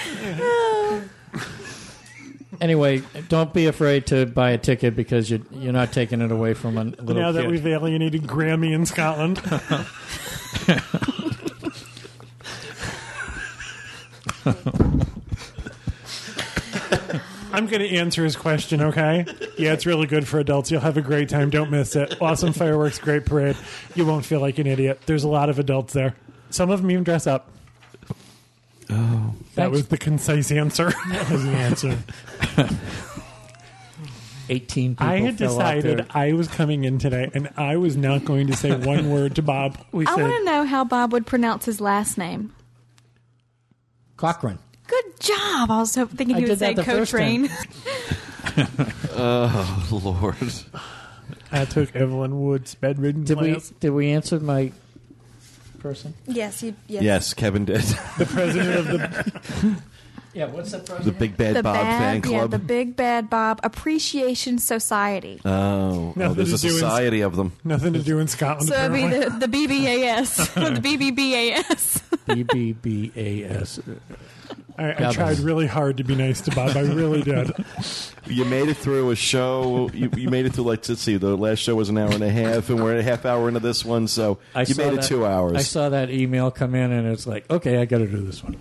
[2.60, 6.56] anyway, don't be afraid to buy a ticket because you're, you're not taking it away
[6.56, 7.52] from a little now that kid.
[7.52, 9.40] we've alienated Grammy in Scotland.
[17.54, 19.24] I'm going to answer his question, okay?
[19.60, 20.72] Yeah, it's really good for adults.
[20.72, 21.52] You'll have a great time.
[21.52, 22.20] Don't miss it.
[22.20, 23.56] Awesome fireworks, great parade.
[23.94, 25.02] You won't feel like an idiot.
[25.06, 26.16] There's a lot of adults there.
[26.50, 27.52] Some of them even dress up.
[28.90, 29.72] Oh, that Thanks.
[29.72, 30.92] was the concise answer.
[31.10, 31.98] That was the answer.
[34.50, 36.06] 18 people I had fell out decided there.
[36.12, 39.42] I was coming in today, and I was not going to say one word to
[39.42, 39.78] Bob.
[39.92, 42.54] We I said want to know how Bob would pronounce his last name.
[44.16, 44.60] Cochrane.
[44.88, 45.70] Good job.
[45.70, 47.50] I was so- thinking I he would say that the first Cotrain.
[49.20, 50.54] Oh, Lord.
[51.52, 54.72] I took Evelyn Wood's bedridden Did we did we answer my
[55.80, 56.14] person?
[56.28, 57.04] yes, you, yes.
[57.04, 57.82] Yes, Kevin did.
[58.18, 59.82] The president of the
[60.34, 61.04] Yeah, what's that person?
[61.06, 62.52] the Big Bad The Bob bad, fan yeah, club.
[62.52, 65.42] the Big Bad Bob Appreciation Society.
[65.44, 67.54] oh, oh, Nothing there's a to do in- society of them.
[67.64, 68.68] nothing to do in Scotland.
[68.70, 69.40] So it'd be apparently.
[69.40, 70.80] the, the BBAS, the
[71.12, 72.04] BBBAS.
[72.28, 73.98] BBBAS.
[74.78, 76.78] I, I tried really hard to be nice to Bob.
[76.78, 77.52] I really did.
[78.28, 79.90] You made it through a show.
[79.94, 81.18] You, you made it through like let's see.
[81.18, 83.60] The last show was an hour and a half, and we're a half hour into
[83.60, 84.08] this one.
[84.08, 85.54] So I you saw made it that- two hours.
[85.58, 88.44] I saw that email come in, and it's like, okay, I got to do this
[88.44, 88.58] one.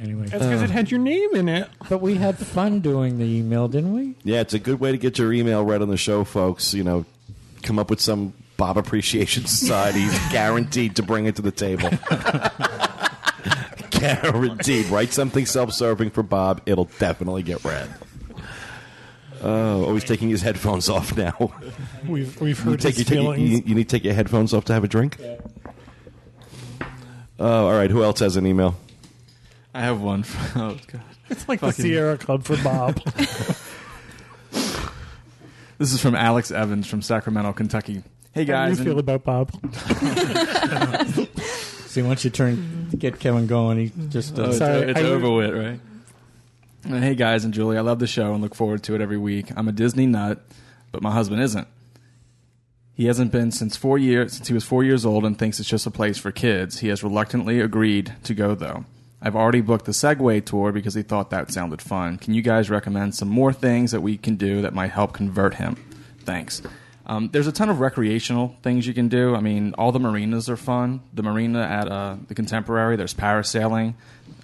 [0.00, 1.68] Anyway, That's because it had your name in it.
[1.88, 4.14] but we had fun doing the email, didn't we?
[4.22, 6.72] yeah, it's a good way to get your email read on the show, folks.
[6.74, 7.04] You know,
[7.62, 11.90] come up with some Bob Appreciation Society guaranteed to bring it to the table.
[13.98, 14.86] guaranteed.
[14.86, 16.62] Write something self-serving for Bob.
[16.66, 17.88] It'll definitely get read.
[19.40, 21.52] Oh, oh, he's taking his headphones off now.
[22.06, 23.50] We've we've You, heard take, his you, take, feelings.
[23.50, 25.16] you- you need to take your headphones off to have a drink?
[27.38, 27.90] Oh, all right.
[27.90, 28.74] Who else has an email?
[29.72, 30.24] I have one.
[30.24, 31.02] From, oh god.
[31.30, 33.00] it's like the Sierra Club for Bob.
[35.78, 38.02] This is from Alex Evans from Sacramento, Kentucky.
[38.32, 39.52] Hey guys, How do guys, you feel about Bob?
[41.88, 45.04] See, once you turn get Kevin going, he just Oh, uh, it's, Sorry, it's I-
[45.04, 45.80] over with, right?
[46.86, 49.46] Hey guys and Julie, I love the show and look forward to it every week.
[49.56, 50.40] I'm a Disney nut,
[50.92, 51.66] but my husband isn't.
[52.94, 55.68] He hasn't been since four years since he was four years old and thinks it's
[55.68, 56.78] just a place for kids.
[56.78, 58.84] He has reluctantly agreed to go though.
[59.20, 62.18] I've already booked the Segway tour because he thought that sounded fun.
[62.18, 65.54] Can you guys recommend some more things that we can do that might help convert
[65.54, 65.76] him?
[66.20, 66.62] Thanks.
[67.08, 69.34] Um, there's a ton of recreational things you can do.
[69.34, 71.00] I mean, all the marinas are fun.
[71.14, 73.94] The marina at uh, the Contemporary, there's parasailing.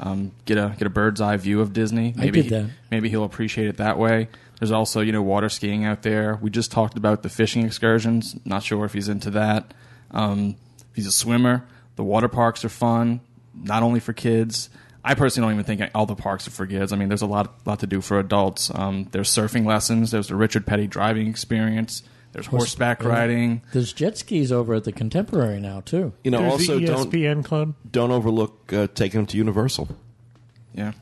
[0.00, 2.14] Um, get a get a bird's eye view of Disney.
[2.16, 2.70] I Maybe did that.
[2.90, 4.28] maybe he'll appreciate it that way.
[4.58, 6.38] There's also you know water skiing out there.
[6.40, 8.34] We just talked about the fishing excursions.
[8.44, 9.72] Not sure if he's into that.
[10.10, 10.56] Um,
[10.94, 11.64] he's a swimmer,
[11.96, 13.20] the water parks are fun.
[13.54, 14.70] Not only for kids.
[15.04, 16.92] I personally don't even think all the parks are for kids.
[16.92, 18.70] I mean, there's a lot lot to do for adults.
[18.74, 20.10] Um, there's surfing lessons.
[20.12, 22.02] There's the Richard Petty driving experience.
[22.34, 23.62] There's horseback riding.
[23.72, 26.12] there's jet skis over at the Contemporary now too.
[26.22, 27.74] You know, There's also the don't ESPN Club.
[27.90, 29.88] don't overlook uh, taking them to Universal.
[30.74, 30.92] Yeah.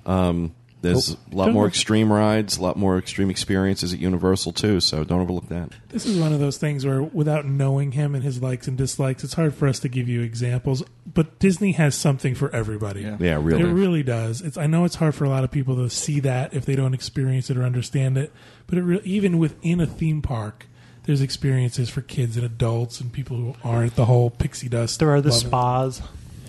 [0.83, 4.81] There's Oh, a lot more extreme rides, a lot more extreme experiences at Universal too.
[4.81, 5.71] So don't overlook that.
[5.90, 9.23] This is one of those things where, without knowing him and his likes and dislikes,
[9.23, 10.83] it's hard for us to give you examples.
[11.07, 13.03] But Disney has something for everybody.
[13.03, 13.16] Yeah.
[13.21, 13.62] Yeah, really.
[13.62, 14.40] It really does.
[14.40, 14.57] It's.
[14.59, 16.95] I know it's hard for a lot of people to see that if they don't
[16.95, 18.33] experience it or understand it.
[18.66, 20.66] But it re- even within a theme park,
[21.05, 23.97] there's experiences for kids and adults and people who aren't.
[23.97, 24.99] The whole pixie dust.
[24.99, 25.47] There are the love it.
[25.47, 26.03] spas.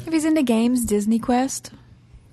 [0.06, 1.72] If he's into games, Disney Quest.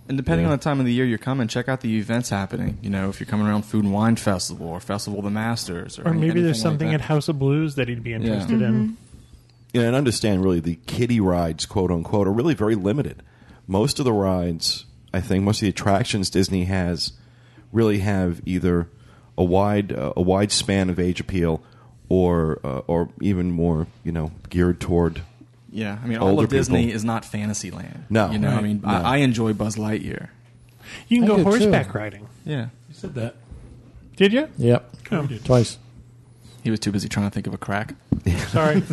[0.09, 0.53] And depending Yeah.
[0.53, 2.79] on the time of the year you're coming, check out the events happening.
[2.83, 5.99] You know, if you're coming around Food and Wine Festival or Festival of the Masters,
[6.01, 8.13] or, Or any- maybe there's anything like something at House of Blues that he'd be
[8.13, 8.97] interested in.
[9.73, 13.23] Yeah, and understand really the kiddie rides, quote unquote, are really very limited.
[13.69, 17.13] Most of the rides, I think, most of the attractions Disney has,
[17.73, 18.89] really have either
[19.39, 21.63] a wide uh, a wide span of age appeal,
[22.11, 25.23] or uh, or even more, you know, geared toward.
[25.73, 26.96] Yeah, I mean, all of Disney people.
[26.96, 28.05] is not Fantasyland.
[28.11, 28.29] No.
[28.31, 28.88] you know, I mean, No.
[28.88, 30.29] I, I enjoy Buzz Lightyear.
[31.09, 31.49] You can I go do, too.
[31.49, 32.27] horseback riding.
[32.44, 33.37] Yeah, You said that.
[34.16, 34.49] Did you?
[34.59, 35.79] Yep, Oh, twice.
[36.64, 37.94] he was too busy trying to think of a crack.
[38.49, 38.83] sorry.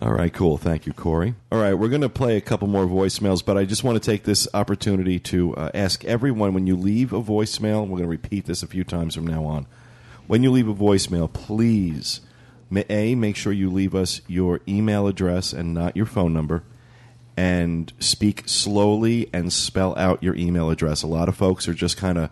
[0.00, 0.58] All right, cool.
[0.58, 1.34] Thank you, Corey.
[1.52, 4.10] All right, we're going to play a couple more voicemails, but I just want to
[4.10, 8.08] take this opportunity to uh, ask everyone when you leave a voicemail, we're going to
[8.08, 9.66] repeat this a few times from now on.
[10.26, 12.20] When you leave a voicemail, please,
[12.88, 16.62] A, make sure you leave us your email address and not your phone number,
[17.36, 21.02] and speak slowly and spell out your email address.
[21.02, 22.30] A lot of folks are just kind of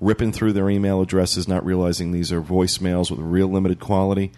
[0.00, 4.32] ripping through their email addresses, not realizing these are voicemails with real limited quality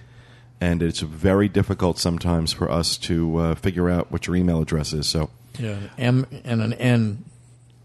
[0.63, 4.93] and it's very difficult sometimes for us to uh, figure out what your email address
[4.93, 5.09] is.
[5.09, 7.25] So, Yeah, M and an N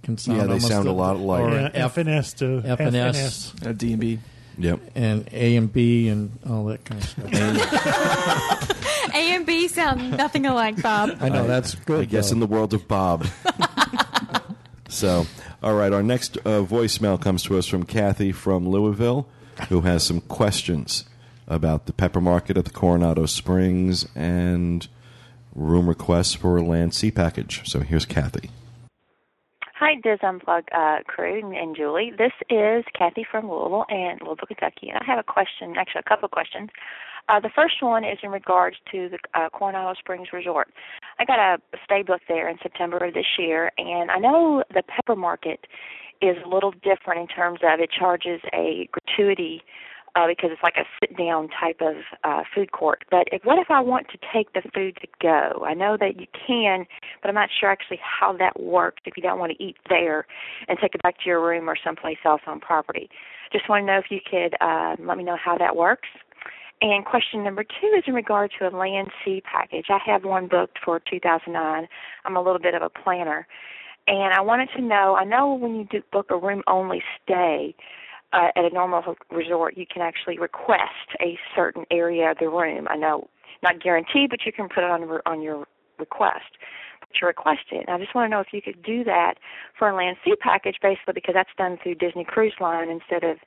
[0.03, 1.41] can sound Yeah, they almost sound a lot alike.
[1.41, 3.51] or Yeah, an F and S to F and S.
[3.65, 4.19] Uh, D and B.
[4.57, 4.79] yep.
[4.95, 8.83] and A and B and all that kind of stuff.
[9.13, 11.17] A and B sound nothing alike, Bob.
[11.19, 12.01] I know that's good.
[12.01, 12.33] I guess though.
[12.35, 13.25] in the world of Bob.
[14.89, 15.25] so,
[15.63, 19.27] all right, our next uh, voicemail comes to us from Kathy from Louisville,
[19.69, 21.05] who has some questions
[21.47, 24.87] about the pepper market at the Coronado Springs and
[25.55, 27.61] room requests for a land sea package.
[27.69, 28.51] So here's Kathy.
[29.79, 32.11] Hi, Dis Unplugged uh, crew and- Julie.
[32.17, 34.89] This is Kathy from Louisville and Louisville, Kentucky.
[34.89, 36.69] And I have a question, actually a couple of questions.
[37.29, 40.69] Uh, the first one is in regards to the uh, Coronado Springs Resort.
[41.19, 44.81] I got a stay booked there in September of this year, and I know the
[44.81, 45.67] pepper market
[46.23, 49.61] is a little different in terms of it charges a gratuity
[50.15, 53.05] uh, because it's like a sit down type of uh, food court.
[53.11, 55.63] But if, what if I want to take the food to go?
[55.65, 56.85] I know that you can,
[57.21, 60.25] but I'm not sure actually how that works if you don't want to eat there
[60.67, 63.09] and take it back to your room or someplace else on property.
[63.51, 66.09] Just want to know if you could uh, let me know how that works.
[66.81, 69.85] And question number two is in regard to a land sea package.
[69.89, 71.87] I have one booked for 2009.
[72.25, 73.47] I'm a little bit of a planner.
[74.07, 77.75] And I wanted to know I know when you do book a room only stay,
[78.33, 82.87] uh, at a normal resort, you can actually request a certain area of the room.
[82.89, 83.29] I know
[83.63, 85.65] not guaranteed, but you can put it on on your
[85.97, 86.57] request.
[86.99, 87.87] But you request it.
[87.87, 89.35] I just want to know if you could do that
[89.77, 93.37] for a land sea package, basically because that's done through Disney Cruise Line instead of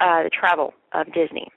[0.00, 1.48] uh, the travel of Disney.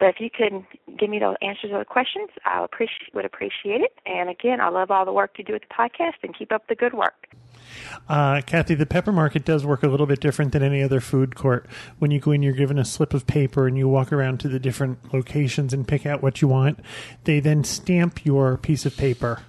[0.00, 0.64] But if you could
[0.98, 3.92] give me those answers to the questions, I appreciate, would appreciate it.
[4.06, 6.66] And again, I love all the work you do with the podcast, and keep up
[6.68, 7.28] the good work.
[8.08, 11.36] Uh, Kathy, the pepper market does work a little bit different than any other food
[11.36, 11.66] court.
[11.98, 14.48] When you go in, you're given a slip of paper and you walk around to
[14.48, 16.80] the different locations and pick out what you want.
[17.24, 19.42] They then stamp your piece of paper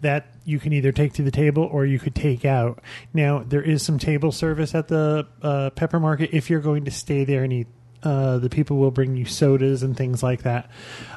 [0.00, 2.80] that you can either take to the table or you could take out.
[3.12, 6.92] Now, there is some table service at the uh, pepper market if you're going to
[6.92, 7.66] stay there and eat.
[8.02, 10.70] Uh, the people will bring you sodas and things like that,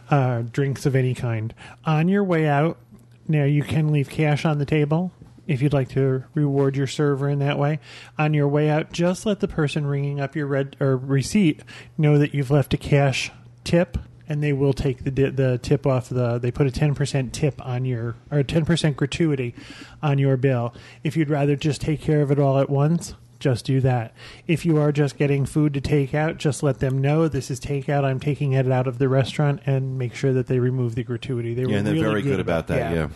[0.10, 1.54] uh, drinks of any kind.
[1.86, 2.78] On your way out,
[3.28, 5.12] now you can leave cash on the table
[5.48, 7.80] if you'd like to reward your server in that way.
[8.18, 11.62] On your way out, just let the person ringing up your red or receipt
[11.98, 13.32] know that you've left a cash
[13.64, 16.40] tip, and they will take the the tip off the.
[16.40, 19.54] They put a ten percent tip on your or ten percent gratuity
[20.02, 20.74] on your bill.
[21.04, 23.14] If you'd rather just take care of it all at once.
[23.42, 24.14] Just do that.
[24.48, 27.60] If you are just getting food to take out, just let them know this is
[27.60, 28.06] takeout.
[28.06, 31.54] I'm taking it out of the restaurant, and make sure that they remove the gratuity.
[31.54, 33.10] They Yeah, were and they're really very good about that, yeah.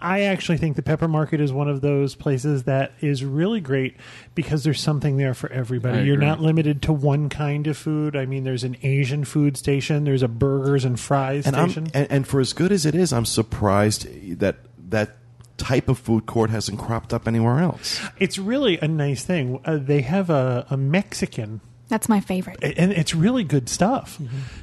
[0.00, 3.96] I actually think the Pepper Market is one of those places that is really great
[4.34, 5.98] because there's something there for everybody.
[5.98, 6.26] I You're agree.
[6.26, 8.16] not limited to one kind of food.
[8.16, 11.90] I mean, there's an Asian food station, there's a burgers and fries And, station.
[11.94, 14.08] and, and for as good as it is, I'm surprised
[14.40, 14.56] that
[14.90, 15.16] that
[15.58, 18.00] type of food court hasn't cropped up anywhere else.
[18.18, 19.60] it's really a nice thing.
[19.64, 22.58] Uh, they have a, a Mexican That's my favorite.
[22.62, 24.18] and it's really good stuff.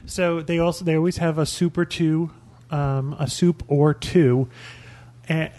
[0.05, 2.31] So they also they always have a soup or two,
[2.71, 4.49] um, a soup or two,
[5.27, 5.51] and,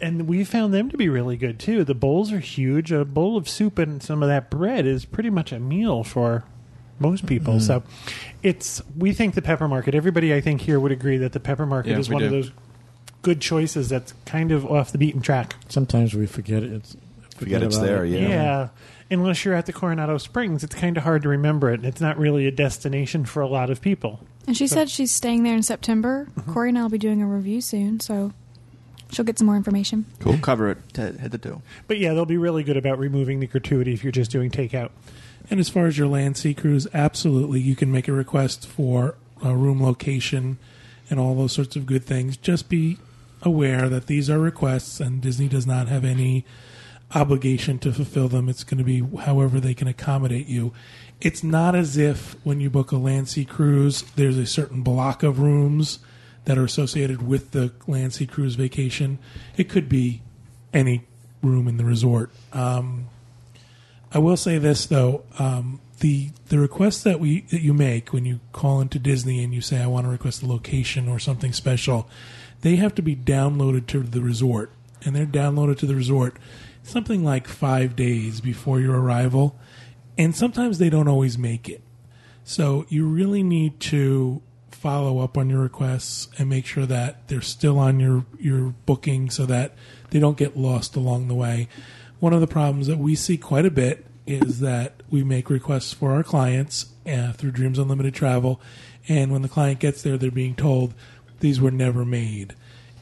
[0.00, 1.84] and we found them to be really good too.
[1.84, 2.90] The bowls are huge.
[2.92, 6.44] A bowl of soup and some of that bread is pretty much a meal for
[6.98, 7.60] most people.
[7.60, 7.82] So
[8.42, 9.94] it's we think the pepper market.
[9.94, 12.30] Everybody I think here would agree that the pepper market Yeah, is we one of
[12.30, 12.50] those
[13.22, 15.54] good choices that's kind of off the beaten track.
[15.68, 16.72] Sometimes we forget it.
[16.72, 16.96] It's,
[17.36, 18.10] Forget it's there, it.
[18.10, 18.28] yeah.
[18.28, 18.68] Yeah.
[19.10, 21.84] Unless you're at the Coronado Springs, it's kind of hard to remember it.
[21.86, 24.20] It's not really a destination for a lot of people.
[24.46, 26.28] And she said she's staying there in September.
[26.36, 26.52] Mm-hmm.
[26.52, 28.32] Corey and I will be doing a review soon, so
[29.10, 30.04] she'll get some more information.
[30.24, 31.62] We'll cover it to head to toe.
[31.88, 34.90] But yeah, they'll be really good about removing the gratuity if you're just doing takeout.
[35.50, 39.16] And as far as your land sea cruise, absolutely, you can make a request for
[39.42, 40.58] a room location
[41.08, 42.36] and all those sorts of good things.
[42.36, 42.98] Just be
[43.42, 46.44] aware that these are requests, and Disney does not have any
[47.14, 48.48] obligation to fulfill them.
[48.48, 50.72] It's going to be however they can accommodate you.
[51.20, 55.22] It's not as if when you book a land sea cruise, there's a certain block
[55.22, 55.98] of rooms
[56.44, 59.18] that are associated with the land sea cruise vacation.
[59.56, 60.22] It could be
[60.72, 61.04] any
[61.42, 62.30] room in the resort.
[62.52, 63.08] Um,
[64.12, 68.24] I will say this though: um, the the request that we that you make when
[68.24, 71.52] you call into Disney and you say I want to request a location or something
[71.52, 72.08] special,
[72.62, 74.72] they have to be downloaded to the resort,
[75.04, 76.36] and they're downloaded to the resort
[76.82, 79.58] something like five days before your arrival,
[80.18, 81.82] and sometimes they don't always make it.
[82.44, 87.40] So you really need to follow up on your requests and make sure that they're
[87.40, 89.74] still on your your booking so that
[90.10, 91.68] they don't get lost along the way.
[92.18, 95.92] One of the problems that we see quite a bit is that we make requests
[95.92, 98.60] for our clients uh, through Dreams Unlimited Travel,
[99.08, 100.94] and when the client gets there, they're being told
[101.40, 102.54] these were never made.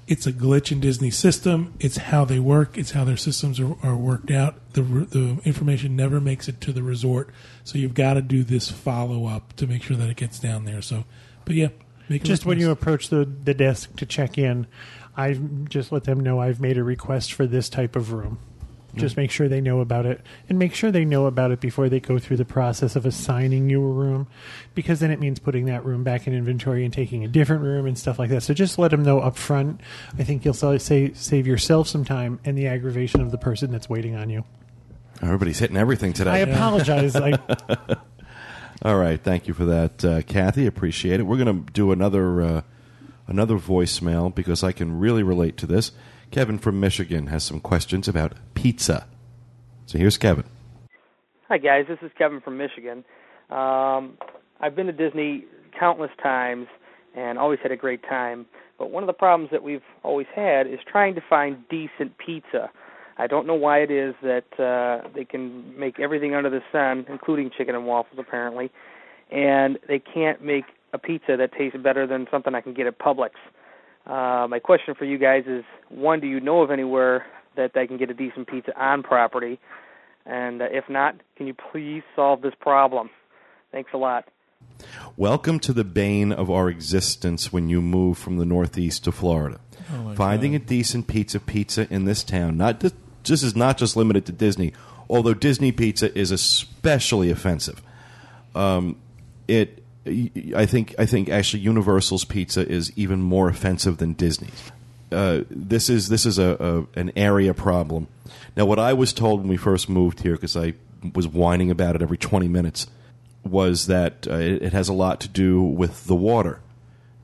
[0.06, 1.74] It's a glitch in Disney's system.
[1.80, 2.78] It's how they work.
[2.78, 4.54] It's how their systems are, are worked out.
[4.72, 7.28] The the information never makes it to the resort,
[7.62, 10.64] so you've got to do this follow up to make sure that it gets down
[10.64, 10.80] there.
[10.80, 11.04] So,
[11.44, 11.68] but yeah,
[12.08, 14.66] make Just when you approach the, the desk to check in,
[15.14, 18.38] I just let them know I've made a request for this type of room.
[18.96, 21.88] Just make sure they know about it, and make sure they know about it before
[21.88, 24.26] they go through the process of assigning you a room,
[24.74, 27.86] because then it means putting that room back in inventory and taking a different room
[27.86, 28.42] and stuff like that.
[28.42, 29.80] So just let them know up front.
[30.18, 33.88] I think you'll sa- save yourself some time and the aggravation of the person that's
[33.90, 34.44] waiting on you.
[35.22, 36.30] Everybody's hitting everything today.
[36.30, 37.14] I apologize.
[37.14, 37.38] I,
[38.82, 40.66] All right, thank you for that, uh, Kathy.
[40.66, 41.24] Appreciate it.
[41.24, 42.60] We're going to do another uh,
[43.26, 45.92] another voicemail because I can really relate to this.
[46.30, 49.06] Kevin from Michigan has some questions about pizza.
[49.86, 50.44] So here's Kevin.
[51.48, 53.04] Hi guys, this is Kevin from Michigan.
[53.50, 54.18] Um,
[54.60, 55.44] I've been to Disney
[55.78, 56.66] countless times
[57.16, 58.46] and always had a great time.
[58.78, 62.70] But one of the problems that we've always had is trying to find decent pizza.
[63.16, 67.04] I don't know why it is that uh, they can make everything under the sun,
[67.08, 68.70] including chicken and waffles apparently,
[69.32, 72.98] and they can't make a pizza that tastes better than something I can get at
[72.98, 73.30] Publix.
[74.08, 77.86] Uh, my question for you guys is: one, do you know of anywhere that I
[77.86, 79.60] can get a decent pizza on property?
[80.24, 83.10] And uh, if not, can you please solve this problem?
[83.70, 84.26] Thanks a lot.
[85.16, 89.60] Welcome to the bane of our existence when you move from the Northeast to Florida.
[90.14, 92.94] Finding a decent pizza pizza in this town, not just,
[93.24, 94.72] this is not just limited to Disney,
[95.08, 97.82] although Disney pizza is especially offensive.
[98.54, 98.96] Um,
[99.46, 99.82] it,
[100.56, 104.72] I think, I think actually Universal's pizza is even more offensive than Disney's.
[105.10, 108.08] Uh, this is this is a, a an area problem.
[108.56, 110.74] Now, what I was told when we first moved here, because I
[111.14, 112.88] was whining about it every twenty minutes,
[113.42, 116.60] was that uh, it, it has a lot to do with the water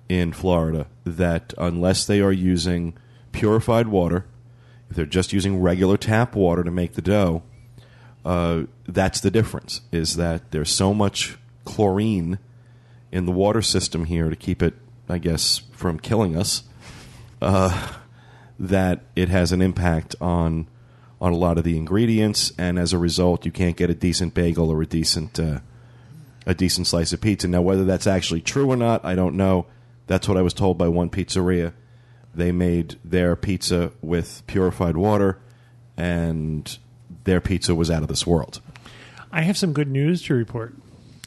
[0.09, 0.87] in Florida.
[1.05, 2.95] That unless they are using
[3.33, 4.25] purified water,
[4.89, 7.43] if they're just using regular tap water to make the dough,
[8.25, 9.83] uh, that's the difference.
[9.93, 12.39] Is that there's so much chlorine
[13.15, 14.75] in the water system here to keep it,
[15.09, 16.65] I guess, from killing us,
[17.41, 17.93] uh,
[18.59, 20.67] that it has an impact on
[21.21, 24.35] on a lot of the ingredients, and as a result, you can't get a decent
[24.35, 25.61] bagel or a decent uh,
[26.45, 27.47] a decent slice of pizza.
[27.47, 29.67] Now, whether that's actually true or not, I don't know.
[30.09, 31.73] That's what I was told by one pizzeria.
[32.35, 35.39] They made their pizza with purified water,
[35.97, 36.77] and
[37.23, 38.61] their pizza was out of this world.
[39.31, 40.75] I have some good news to report.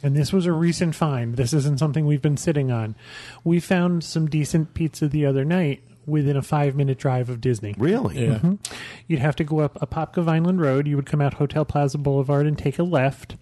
[0.08, 1.36] And this was a recent find.
[1.36, 2.96] This isn't something we've been sitting on.
[3.44, 7.76] We found some decent pizza the other night within a five minute drive of Disney.
[7.78, 8.26] Really?
[8.26, 8.40] Yeah.
[8.40, 8.60] Mhm.
[9.08, 10.88] You'd have to go up Apopka Vineland Road.
[10.88, 13.36] You would come out Hotel Plaza Boulevard and take a left.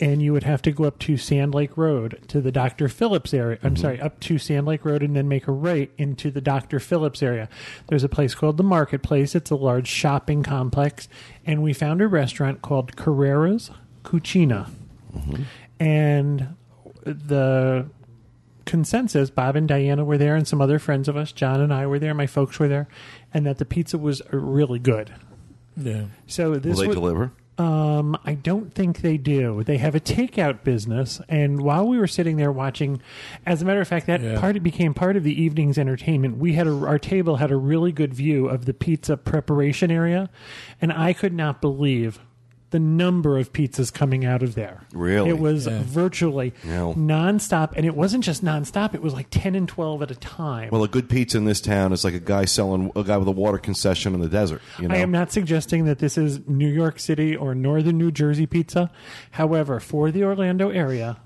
[0.00, 2.88] And you would have to go up to Sand Lake Road to the Dr.
[2.88, 3.58] Phillips area.
[3.64, 6.78] I'm sorry, up to Sand Lake Road and then make a right into the Dr.
[6.78, 7.48] Phillips area.
[7.88, 9.34] There's a place called the Marketplace.
[9.34, 11.08] It's a large shopping complex.
[11.44, 13.70] And we found a restaurant called Carrera's
[14.04, 14.68] Cucina.
[15.80, 16.54] And
[17.04, 17.86] the
[18.66, 21.86] consensus bob and diana were there and some other friends of us john and i
[21.86, 22.88] were there my folks were there
[23.34, 25.12] and that the pizza was really good
[25.76, 26.04] Yeah.
[26.26, 27.32] so this Will they wa- deliver?
[27.58, 29.62] um, I don't think they do.
[29.64, 33.00] They have a takeout business, and while we were sitting there watching,
[33.46, 34.40] as a matter of fact, that Yeah.
[34.40, 36.38] part became part of the evening's entertainment.
[36.38, 40.30] We had a, our table had a really good view of the pizza preparation area,
[40.82, 42.18] and I could not believe
[42.74, 44.80] the number of pizzas coming out of there.
[44.92, 45.30] Really?
[45.30, 45.80] it was Yeah.
[45.84, 46.92] virtually Yeah.
[46.96, 48.94] nonstop, and it wasn't just nonstop.
[48.94, 50.70] It was like ten and twelve at a time.
[50.72, 53.28] Well, a good pizza in this town is like a guy selling a guy with
[53.28, 54.60] a water concession in the desert.
[54.80, 58.10] You know, I am not suggesting that this is New York City or northern New
[58.10, 58.90] Jersey pizza.
[59.30, 61.18] However, for the Orlando area,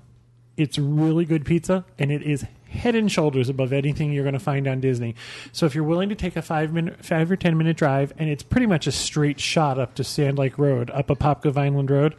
[0.55, 4.39] it's really good pizza and it is head and shoulders above anything you're going to
[4.39, 5.15] find on Disney.
[5.51, 8.29] So if you're willing to take a five minute, five or ten minute drive, and
[8.29, 11.91] it's pretty much a straight shot up to Sand Lake Road, up a Apopka Vineland
[11.91, 12.15] Road,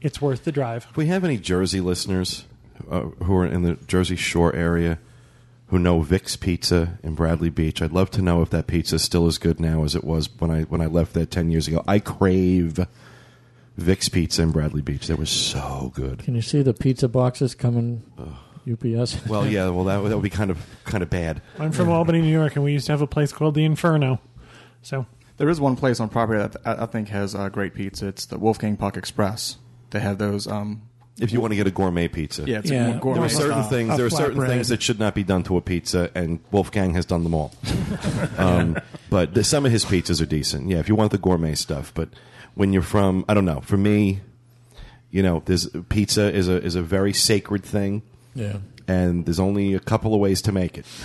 [0.00, 0.86] it's worth the drive.
[0.90, 2.44] If we have any Jersey listeners
[2.90, 4.98] uh, who are in the Jersey Shore area
[5.68, 9.02] who know Vic's Pizza in Bradley Beach, I'd love to know if that pizza is
[9.02, 11.68] still as good now as it was when I when I left there ten years
[11.68, 11.84] ago.
[11.86, 12.86] I crave
[13.76, 15.06] Vic's Pizza in Bradley Beach.
[15.08, 16.20] That was so good.
[16.20, 18.02] Can you see the pizza boxes coming?
[18.72, 19.26] UPS.
[19.26, 19.68] Well, yeah.
[19.70, 21.40] Well, that, would- that would be kind of kind of bad.
[21.58, 24.20] I'm from Albany, New York, and we used to have a place called the Inferno.
[24.82, 25.06] So
[25.38, 28.06] There is one place on property that I I think has uh, great pizza.
[28.08, 29.56] It's the Wolfgang Puck Express.
[29.90, 30.46] They have those.
[30.46, 30.82] Um,
[31.20, 32.96] If you want to get a gourmet pizza, yeah, it's Yeah.
[32.96, 33.68] a gourmet there are certain style.
[33.70, 33.96] things.
[33.96, 34.46] There are certain flatbread.
[34.48, 37.52] things that should not be done to a pizza, and Wolfgang has done them all.
[38.38, 38.76] um,
[39.10, 40.68] but the, some of his pizzas are decent.
[40.68, 41.92] Yeah, if you want the gourmet stuff.
[41.94, 42.10] But
[42.54, 43.60] when you're from, I don't know.
[43.62, 44.20] For me,
[45.10, 48.02] you know, there's pizza is a is a very sacred thing,
[48.34, 48.58] Yeah.
[48.86, 50.86] and there's only a couple of ways to make it.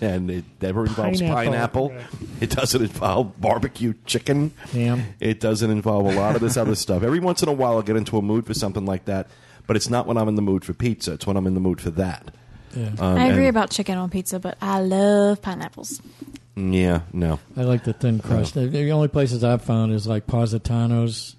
[0.00, 1.90] And it never involves Pineapple.
[1.90, 1.94] pineapple.
[2.40, 4.52] It doesn't involve barbecue chicken.
[4.72, 5.04] Ham.
[5.18, 7.02] It doesn't involve a lot of this other stuff.
[7.04, 9.28] Every once in a while, I'll get into a mood for something like that,
[9.66, 11.12] but it's not when I'm in the mood for pizza.
[11.14, 12.34] It's when I'm in the mood for that.
[12.76, 12.88] Yeah.
[12.98, 16.02] Um, I agree and- about chicken on pizza, but I love pineapples.
[16.56, 17.38] Yeah, no.
[17.56, 18.54] I like the thin crust.
[18.54, 21.36] The- The only places I've found is like Positano's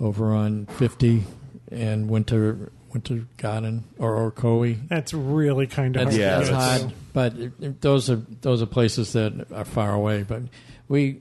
[0.00, 1.24] over on 50
[1.72, 4.88] and Winter Winter Garden or Ocoee.
[4.88, 6.20] that's really kind of That's, hard.
[6.20, 9.92] Yeah, that's that's- hard, but it, it- those are those are places that are far
[9.92, 10.22] away.
[10.22, 10.42] But
[10.88, 11.20] we,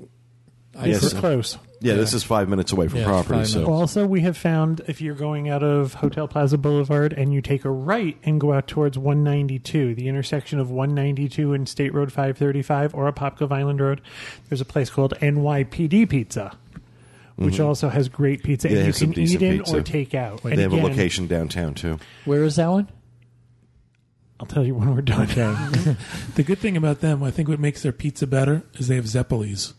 [0.78, 1.14] I Yes.
[1.14, 1.58] We're close.
[1.82, 3.46] Yeah, this is five minutes away from Yeah, property.
[3.46, 3.66] So.
[3.66, 7.64] Also, we have found if you're going out of Hotel Plaza Boulevard and you take
[7.66, 12.96] a right and go out towards 192, the intersection of 192 and State Road 535
[12.96, 14.02] or Apopka Vineland Road,
[14.50, 16.58] there's a place called NYPD Pizza,
[17.36, 18.76] which also has great pizza Mm-hmm.
[18.76, 19.78] Yeah, and you have some can eat decent in pizza.
[19.78, 20.44] or take out.
[20.44, 22.00] they And have a again, location downtown too.
[22.26, 22.88] where is that one?
[24.40, 25.30] I'll tell you when we're done.
[25.32, 25.96] Okay,
[26.36, 29.06] The good thing about them, I think, what makes their pizza better is they have
[29.06, 29.74] Zeppelis.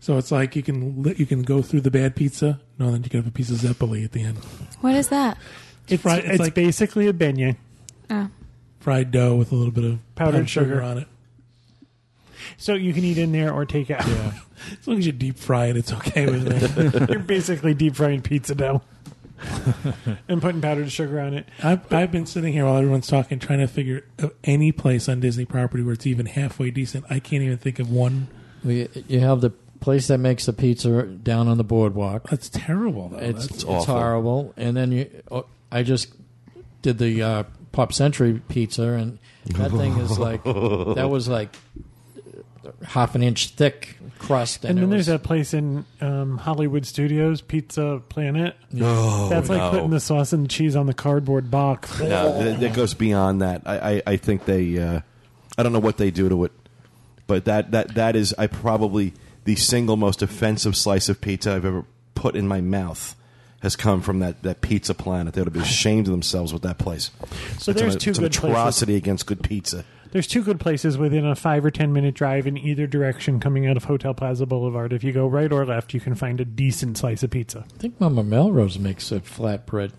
[0.00, 3.04] So it's like you can li- you can go through the bad pizza, no, then
[3.04, 4.38] you can have a piece of Zeppeli at the end.
[4.80, 5.38] What is that?
[5.88, 7.56] It's, fried- it's it's like- basically a beignet.
[8.10, 8.28] Oh.
[8.80, 10.82] Fried dough with a little bit of Powdered sugar.
[10.82, 11.06] on it.
[12.56, 14.06] So you can eat in there or take out.
[14.06, 14.32] Yeah,
[14.80, 17.06] as long as you deep fry it, it's okay with me.
[17.12, 18.82] You're basically deep frying pizza dough
[20.28, 21.46] and putting powdered sugar on it.
[21.62, 25.20] I've, I've been sitting here while everyone's talking, trying to figure of any place on
[25.20, 27.04] Disney property where it's even halfway decent.
[27.10, 28.28] I can't even think of one.
[28.64, 32.28] we, you have the place that makes the pizza down on the boardwalk.
[32.30, 33.18] That's terrible, though.
[33.18, 33.94] It's, That's, it's awful.
[33.94, 34.54] horrible.
[34.56, 36.14] And then you, oh, I just
[36.82, 41.56] did the uh, Pop Century pizza, and that thing is like that was like
[42.84, 44.64] half an inch thick crust.
[44.64, 48.56] And it then was- there's that place in um, Hollywood Studios, Pizza Planet.
[48.70, 49.70] No, That's like no.
[49.70, 51.98] putting the sauce and cheese on the cardboard box.
[52.00, 53.62] No, that, that goes beyond that.
[53.66, 54.78] I, I, I think they.
[54.78, 55.00] Uh,
[55.58, 56.52] I don't know what they do to it,
[57.26, 59.12] but that that that is I probably
[59.44, 61.84] the single most offensive slice of pizza I've ever
[62.14, 63.14] put in my mouth
[63.60, 65.34] has come from that, that pizza planet.
[65.34, 67.10] They would have been ashamed of themselves with that place.
[67.58, 68.50] So it's there's an, two it's an good places.
[68.50, 69.84] atrocity against good pizza.
[70.12, 73.66] There's two good places within a five or ten minute drive in either direction coming
[73.66, 74.92] out of Hotel Plaza Boulevard.
[74.92, 77.64] If you go right or left, you can find a decent slice of pizza.
[77.74, 79.92] I think Mama Melrose makes a flatbread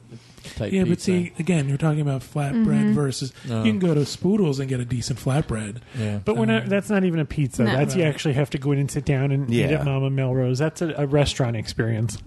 [0.55, 0.69] type pizza.
[0.71, 0.89] yeah, pizza.
[0.89, 2.93] but see, again, you're talking about flatbread mm-hmm.
[2.93, 3.63] versus No.
[3.63, 5.77] you can go to Spoodles and get a decent flatbread.
[5.97, 6.19] yeah.
[6.23, 6.65] But we're not.
[6.65, 7.63] Uh, that's not even a pizza.
[7.63, 7.71] No.
[7.75, 9.79] That's you actually have to go in and sit down and eat Yeah.
[9.79, 10.59] at Mama Melrose.
[10.59, 12.19] That's a, a restaurant experience.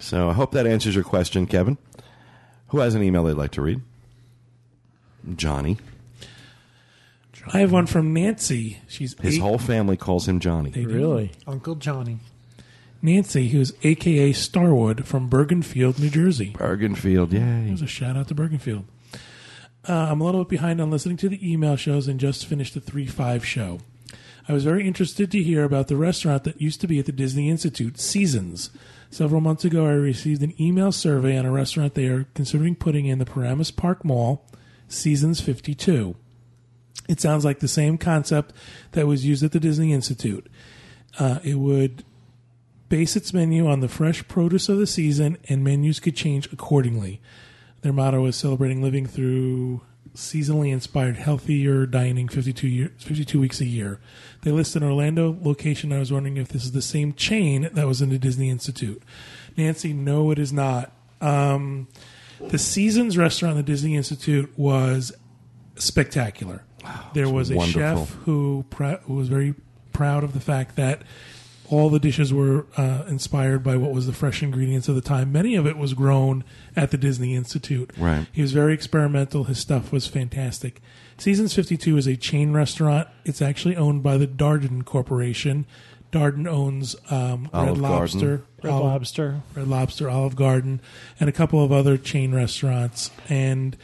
[0.00, 1.76] So I hope that answers your question, Kevin.
[2.68, 3.80] Who has an email they'd like to read?
[5.36, 5.76] Johnny.
[7.52, 8.78] I have one from Nancy.
[8.88, 10.70] She's His eight- whole family calls him Johnny.
[10.70, 10.88] They do.
[10.88, 11.32] really.
[11.46, 12.18] Uncle Johnny.
[13.02, 16.52] Nancy, who's AKA Starwood from Bergenfield, New Jersey.
[16.56, 17.66] Bergenfield, yay.
[17.66, 18.84] There's a shout out to Bergenfield.
[19.88, 22.74] Uh, I'm a little bit behind on listening to the email shows and just finished
[22.74, 23.78] the 3 5 show.
[24.48, 27.12] I was very interested to hear about the restaurant that used to be at the
[27.12, 28.70] Disney Institute, Seasons.
[29.10, 33.06] Several months ago, I received an email survey on a restaurant they are considering putting
[33.06, 34.44] in the Paramus Park Mall,
[34.88, 36.16] Seasons 52.
[37.08, 38.52] It sounds like the same concept
[38.92, 40.46] that was used at the Disney Institute.
[41.18, 42.04] Uh, it would
[42.88, 47.20] base its menu on the fresh produce of the season, and menus could change accordingly.
[47.82, 49.82] Their motto is celebrating living through
[50.14, 54.00] seasonally inspired healthier dining 52 year, 52 weeks a year.
[54.42, 55.92] They list an Orlando location.
[55.92, 59.02] I was wondering if this is the same chain that was in the Disney Institute.
[59.56, 60.92] Nancy, no, it is not.
[61.20, 61.88] Um,
[62.40, 65.12] the Seasons restaurant at the Disney Institute was
[65.76, 66.64] spectacular.
[67.14, 68.06] There was a wonderful.
[68.06, 69.54] chef who, pr- who was very
[69.92, 71.02] proud of the fact that
[71.68, 75.32] all the dishes were uh, inspired by what was the fresh ingredients of the time.
[75.32, 76.44] Many of it was grown
[76.76, 77.90] at the Disney Institute.
[77.98, 78.26] Right.
[78.32, 79.44] He was very experimental.
[79.44, 80.80] His stuff was fantastic.
[81.18, 83.08] Seasons 52 is a chain restaurant.
[83.24, 85.66] It's actually owned by the Darden Corporation.
[86.12, 88.44] Darden owns um, Olive Red Lobster, Garden.
[88.62, 89.40] Red Olive- Lobster.
[89.56, 90.80] Red Lobster, Olive Garden,
[91.18, 93.10] and a couple of other chain restaurants.
[93.28, 93.76] And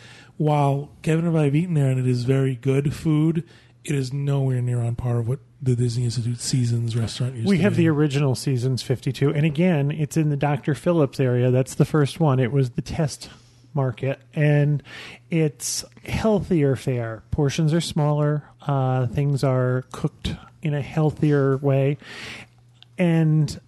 [0.42, 3.44] while Kevin and I have eaten there and it is very good food,
[3.84, 7.58] it is nowhere near on par of what the Disney Institute Seasons restaurant used We
[7.58, 7.84] to have be.
[7.84, 9.30] the original Seasons 52.
[9.32, 10.74] And again, it's in the Dr.
[10.74, 11.52] Phillips area.
[11.52, 12.40] That's the first one.
[12.40, 13.30] It was the test
[13.72, 14.82] market, and
[15.30, 17.22] it's healthier fare.
[17.30, 18.42] Portions are smaller.
[18.66, 21.98] Uh, things are cooked in a healthier way,
[22.98, 23.60] and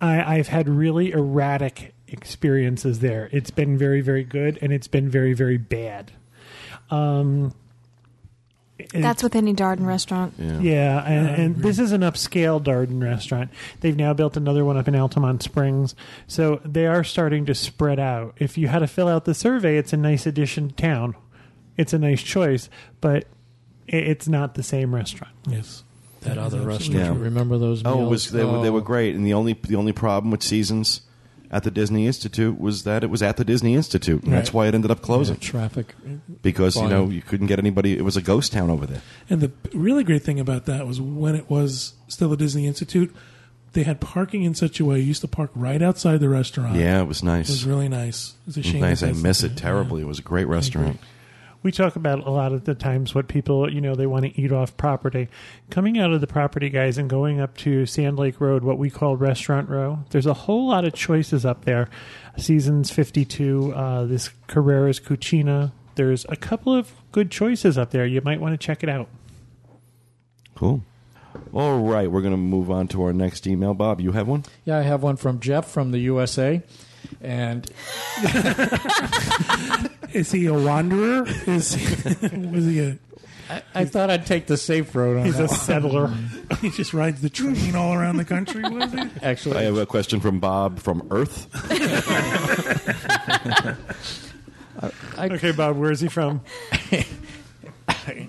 [0.00, 3.28] I, I've had really erratic experiences there.
[3.32, 6.12] It's been very, very good, and it's been very, very bad.
[6.90, 7.52] Um,
[8.94, 10.34] That's with any Darden restaurant.
[10.38, 10.60] Yeah.
[10.60, 13.50] yeah, and, and this is an upscale Darden restaurant.
[13.80, 15.94] They've now built another one up in Altamonte Springs,
[16.28, 18.34] so they are starting to spread out.
[18.38, 21.16] If you had to fill out the survey, it's a nice addition to town.
[21.76, 22.70] It's a nice choice,
[23.00, 23.24] but
[23.92, 25.34] i- it's not the same restaurant.
[25.48, 25.82] Yes.
[26.20, 27.14] That That is other restaurant.
[27.16, 27.24] true.
[27.24, 27.96] Remember those meals?
[27.96, 28.82] Oh, it was they, were, they were Oh.
[28.82, 31.02] great, and the only the only problem with seasons
[31.50, 34.66] at the Disney Institute was that it was at the Disney Institute, and that's why
[34.66, 35.94] it ended up Yeah, closing traffic.
[36.04, 37.96] Uh, because you know you couldn't get anybody.
[37.96, 39.02] It was a ghost town over there.
[39.30, 43.14] And the really great thing about that was when it was still a Disney Institute,
[43.72, 46.76] they had parking in such a way you used to park right outside the restaurant.
[46.76, 47.48] Yeah, it was nice.
[47.48, 48.34] It was really nice.
[48.46, 48.80] A It was shame.
[48.80, 49.02] nice.
[49.02, 49.58] I miss it yeah.
[49.58, 50.02] terribly.
[50.02, 50.98] It was a great restaurant.
[51.62, 54.40] We talk about a lot of the times what people, you know, they want to
[54.40, 55.28] eat off property.
[55.70, 58.90] Coming out of the property, guys, and going up to Sand Lake Road, what we
[58.90, 61.88] call Restaurant Row, there's a whole lot of choices up there.
[62.36, 65.72] Seasons 52, uh, this Carrera's Cucina.
[65.96, 68.06] There's a couple of good choices up there.
[68.06, 69.08] You might want to check it out.
[70.54, 70.82] Cool.
[71.52, 73.74] All right, we're going to move on to our next email.
[73.74, 74.44] Bob, you have one?
[74.64, 76.62] Yeah, I have one from Jeff from the USA,
[77.20, 77.68] and
[80.12, 81.24] Is he a wanderer?
[81.46, 82.98] Is he, was he a?
[83.50, 85.50] I, I thought I'd take the safe road on He's that.
[85.50, 86.12] a settler.
[86.60, 88.62] He just rides the train all around the country.
[88.68, 88.98] Was he?
[89.22, 91.46] Actually, I have a question from Bob from Earth.
[95.16, 96.40] I, Okay, Bob, where is he from?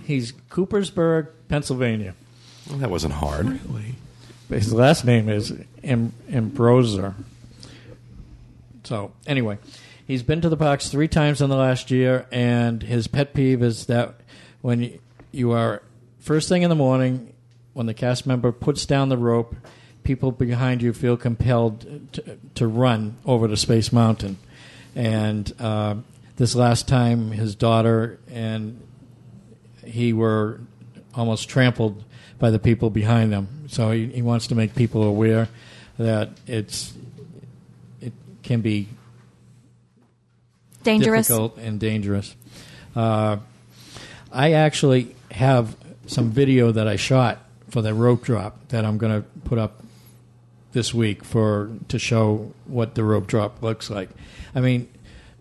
[0.06, 2.14] he's Coopersburg, Pennsylvania.
[2.70, 3.46] Well, that wasn't hard.
[3.68, 3.96] Really?
[4.50, 5.54] His last name is
[5.84, 7.14] Am- Ambroser.
[8.84, 9.58] So anyway,
[10.06, 13.62] he's been to the parks three times in the last year, and his pet peeve
[13.62, 14.16] is that
[14.62, 15.00] when
[15.32, 15.82] you are
[16.20, 17.34] first thing in the morning,
[17.74, 19.56] when the cast member puts down the rope,
[20.04, 24.38] people behind you feel compelled to, to run over to Space Mountain,
[24.96, 25.96] and uh,
[26.38, 28.82] this last time, his daughter and
[29.86, 30.62] he were
[31.14, 32.04] almost trampled
[32.38, 33.66] by the people behind them.
[33.68, 35.50] So he, he wants to make people aware
[35.98, 36.99] that it's it
[38.50, 38.88] can be
[40.82, 41.28] Dangerous.
[41.28, 42.36] difficult and dangerous.
[42.95, 43.38] Uh,
[44.32, 45.78] I actually have
[46.08, 47.38] some video that I shot
[47.70, 49.84] for the rope drop that I'm going to put up
[50.72, 54.10] this week for to show what the rope drop looks like.
[54.56, 54.89] I mean,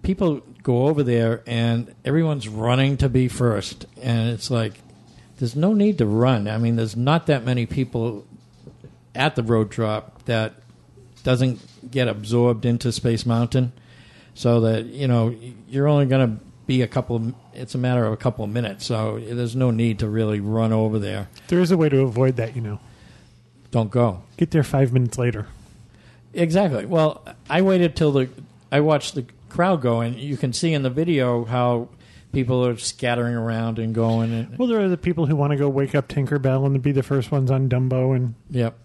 [0.02, 4.74] people go over there and everyone's running to be first, and it's like
[5.38, 6.46] there's no need to run.
[6.46, 8.26] I mean, there's not that many people
[9.14, 10.52] at the road drop that
[11.24, 11.58] doesn't
[11.90, 13.72] get absorbed into Space Mountain,
[14.34, 15.34] so that you know
[15.68, 17.16] you're only going to be a couple.
[17.16, 20.40] Of, it's a matter of a couple of minutes, so there's no need to really
[20.40, 21.28] run over there.
[21.48, 22.80] There is a way to avoid that, you know.
[23.70, 24.22] Don't go.
[24.36, 25.46] Get there five minutes later.
[26.32, 26.86] Exactly.
[26.86, 28.28] Well, I waited till the
[28.70, 31.88] I watched the crowd go, and you can see in the video how
[32.32, 34.32] people are scattering around and going.
[34.32, 36.92] And, Well, there are the people who want to go wake up Tinkerbell and be
[36.92, 38.78] the first ones on Dumbo, and Yep.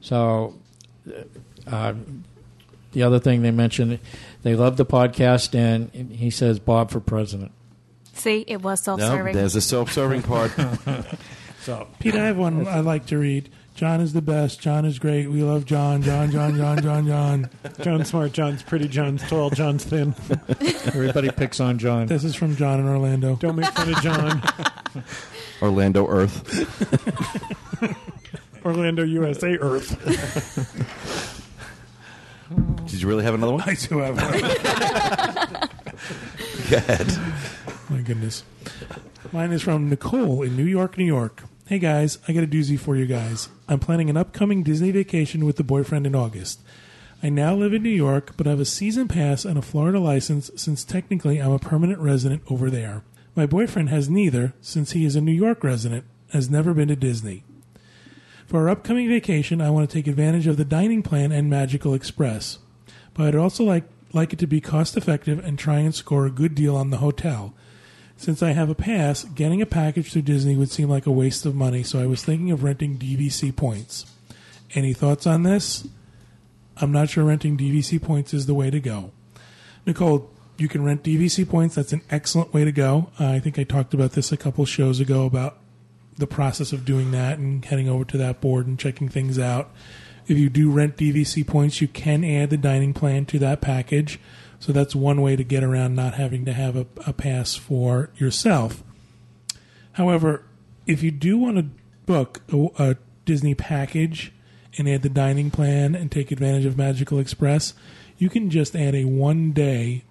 [0.00, 0.54] So,
[1.66, 1.94] uh,
[2.92, 3.98] the other thing they mentioned,
[4.42, 7.52] they love the podcast, and he says Bob for president.
[8.12, 9.34] See, it was self-serving.
[9.34, 10.52] there's a self-serving part.
[11.64, 13.48] So, Pete, I have one I like to read.
[13.74, 14.60] John is the best.
[14.60, 15.30] John is great.
[15.30, 16.02] We love John.
[16.02, 17.50] John, John, John, John, John.
[17.80, 20.14] John's smart, John's pretty, John's tall, John's thin.
[20.84, 22.06] everybody picks on John.
[22.06, 23.36] This is from John in Orlando.
[23.36, 24.42] Don't make fun of John.
[25.62, 26.44] Orlando Earth.
[28.66, 29.96] Orlando, USA, Earth.
[33.04, 33.60] You really have another one?
[33.66, 34.32] I do have one.
[36.70, 37.18] Go ahead.
[37.90, 38.44] My goodness.
[39.30, 41.42] Mine is from Nicole in New York, New York.
[41.66, 43.50] Hey guys, I got a doozy for you guys.
[43.68, 46.60] I'm planning an upcoming Disney vacation with the boyfriend in August.
[47.22, 50.50] I now live in New York, but have a season pass and a Florida license
[50.56, 53.04] since technically I'm a permanent resident over there.
[53.36, 56.96] My boyfriend has neither, since he is a New York resident, has never been to
[56.96, 57.44] Disney.
[58.46, 61.92] For our upcoming vacation, I want to take advantage of the dining plan and Magical
[61.92, 62.60] Express.
[63.14, 66.30] But I'd also like, like it to be cost effective and try and score a
[66.30, 67.54] good deal on the hotel.
[68.16, 71.46] Since I have a pass, getting a package through Disney would seem like a waste
[71.46, 74.06] of money, so I was thinking of renting DVC points.
[74.74, 75.86] Any thoughts on this?
[76.76, 79.12] I'm not sure renting DVC points is the way to go.
[79.86, 81.74] Nicole, you can rent DVC points.
[81.74, 83.10] That's an excellent way to go.
[83.18, 85.58] Uh, I think I talked about this a couple shows ago about
[86.16, 89.70] the process of doing that and heading over to that board and checking things out.
[90.26, 94.18] If you do rent DVC points, you can add the dining plan to that package.
[94.58, 98.10] So that's one way to get around not having to have a, a pass for
[98.16, 98.82] yourself.
[99.92, 100.44] However,
[100.86, 101.66] if you do want to
[102.06, 104.32] book a, a Disney package
[104.78, 107.74] and add the dining plan and take advantage of Magical Express,
[108.18, 110.04] you can just add a one day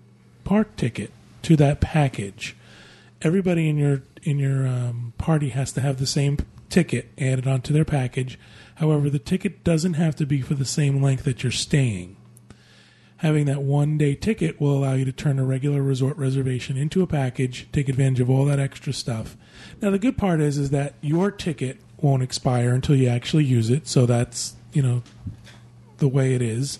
[0.43, 1.11] park ticket
[1.43, 2.55] to that package.
[3.21, 6.37] Everybody in your in your um, party has to have the same
[6.69, 8.39] ticket added onto their package.
[8.75, 12.17] However, the ticket doesn't have to be for the same length that you're staying.
[13.17, 17.01] Having that one day ticket will allow you to turn a regular resort reservation into
[17.01, 19.37] a package, take advantage of all that extra stuff.
[19.81, 23.69] Now, the good part is is that your ticket won't expire until you actually use
[23.69, 25.03] it, so that's you know
[25.99, 26.79] the way it is.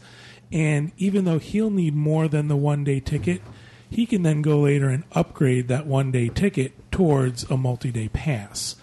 [0.52, 3.41] And even though he'll need more than the one day ticket,
[3.89, 8.10] he can then go later and upgrade that one day ticket towards a multi day
[8.10, 8.76] pass.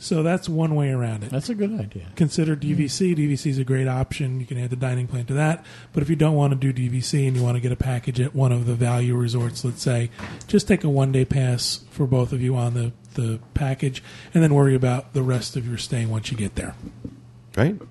[0.00, 1.30] So that's one way around it.
[1.30, 2.06] That's a good idea.
[2.14, 3.16] Consider DVC.
[3.16, 4.38] DVC is a great option.
[4.38, 5.66] You can add the dining plan to that.
[5.92, 8.20] But if you don't want to do DVC and you want to get a package
[8.20, 10.10] at one of the value resorts, let's say,
[10.46, 14.00] just take a one day pass for both of you on the, the package
[14.32, 16.76] and then worry about the rest of your stay once you get there.
[17.52, 17.82] Great.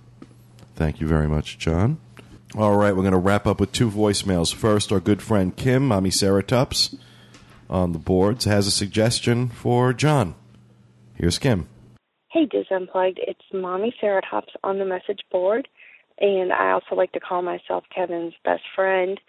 [0.75, 1.99] Thank you very much, John.
[2.55, 4.55] All right, we're going to wrap up with two voicemails.
[4.55, 6.97] First, our good friend Kim, Mommy Ceratops,
[7.69, 10.35] on the boards, has a suggestion for John.
[11.15, 11.67] Here's Kim.
[12.38, 13.19] Hey, Dis Unplugged.
[13.25, 15.67] It's Mommy Ceratops on the message board,
[16.19, 19.19] and I also like to call myself Kevin's best friend.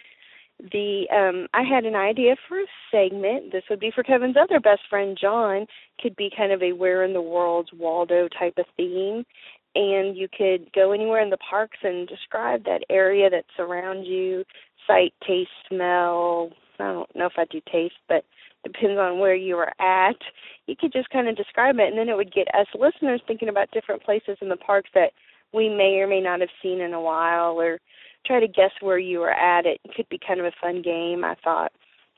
[0.61, 3.51] The um, I had an idea for a segment.
[3.51, 5.65] This would be for Kevin's other best friend, John.
[6.03, 9.25] Could be kind of a Where in the World's Waldo type of theme,
[9.75, 14.45] and you could go anywhere in the parks and describe that area that surrounds you
[14.87, 18.25] sight taste smell i don't know if i do taste but
[18.65, 20.17] depends on where you are at.
[20.67, 23.49] You could just kind of describe it and then it would get us listeners thinking
[23.49, 25.13] about different places in the parks that
[25.53, 27.79] we may or may not have seen in a while or
[28.27, 29.67] try to guess where you are at.
[29.67, 31.73] It could be kind of a fun game i thought.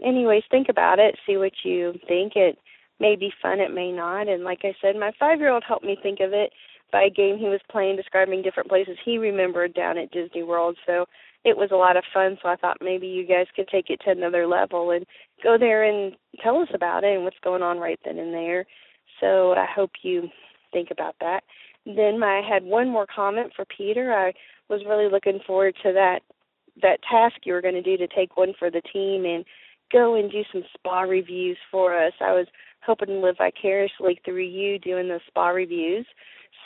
[0.05, 2.35] Anyways think about it see what you think.
[2.37, 2.59] It
[2.99, 5.87] may be fun it may not and like i said my five year old helped
[5.87, 6.53] me think of it
[6.93, 10.77] by a game he was playing describing different places he remembered down at Disney World.
[10.87, 11.07] So
[11.45, 12.37] it was a lot of fun.
[12.43, 15.05] So I thought maybe you guys could take it to another level and
[15.43, 18.67] go there and tell us about it and what's going on right then and there.
[19.21, 20.29] So I hope you
[20.73, 21.43] think about that.
[21.87, 24.13] Then I had one more comment for Peter.
[24.13, 24.33] I
[24.69, 26.21] was really looking forward to that
[26.83, 29.45] that task you were going to do to take one for the team and
[29.93, 32.13] go and do some spa reviews for us.
[32.21, 32.47] I was
[32.87, 36.07] hoping to live vicariously through you doing the spa reviews.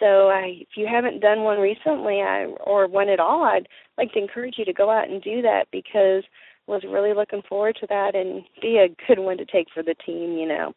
[0.01, 4.13] So I, if you haven't done one recently, I, or one at all, I'd like
[4.13, 6.25] to encourage you to go out and do that because
[6.69, 9.83] I was really looking forward to that and be a good one to take for
[9.83, 10.37] the team.
[10.37, 10.73] You know,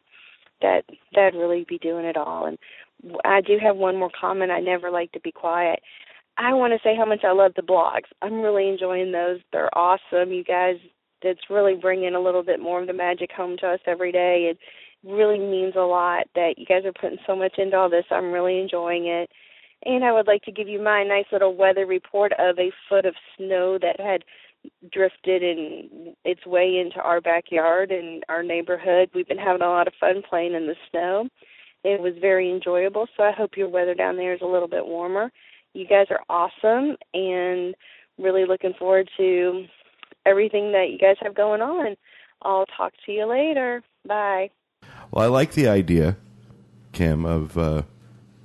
[0.62, 0.82] that
[1.14, 2.46] that'd really be doing it all.
[2.46, 2.58] And
[3.24, 4.50] I do have one more comment.
[4.50, 5.80] I never like to be quiet.
[6.36, 8.06] I want to say how much I love the blogs.
[8.22, 9.40] I'm really enjoying those.
[9.52, 10.32] They're awesome.
[10.32, 10.76] You guys,
[11.22, 14.46] it's really bringing a little bit more of the magic home to us every day.
[14.50, 14.58] And
[15.04, 18.04] really means a lot that you guys are putting so much into all this.
[18.10, 19.30] I'm really enjoying it.
[19.84, 23.06] And I would like to give you my nice little weather report of a foot
[23.06, 24.24] of snow that had
[24.92, 29.10] drifted in its way into our backyard and our neighborhood.
[29.14, 31.28] We've been having a lot of fun playing in the snow.
[31.84, 34.84] It was very enjoyable, so I hope your weather down there is a little bit
[34.84, 35.30] warmer.
[35.74, 37.74] You guys are awesome and
[38.18, 39.64] really looking forward to
[40.26, 41.96] everything that you guys have going on.
[42.42, 43.82] I'll talk to you later.
[44.06, 44.50] Bye.
[45.10, 46.16] Well, I like the idea,
[46.92, 47.82] Kim, of uh,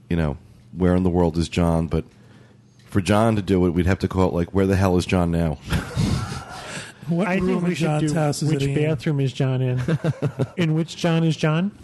[0.10, 0.38] you know
[0.72, 2.06] where in the world is John, but
[2.86, 5.06] for John to do it, we'd have to call it like where the hell is
[5.06, 5.58] John now?
[7.10, 8.76] What I room think we in should John's do house is which it in?
[8.76, 9.82] bathroom is John in?
[10.58, 11.78] in which John is John?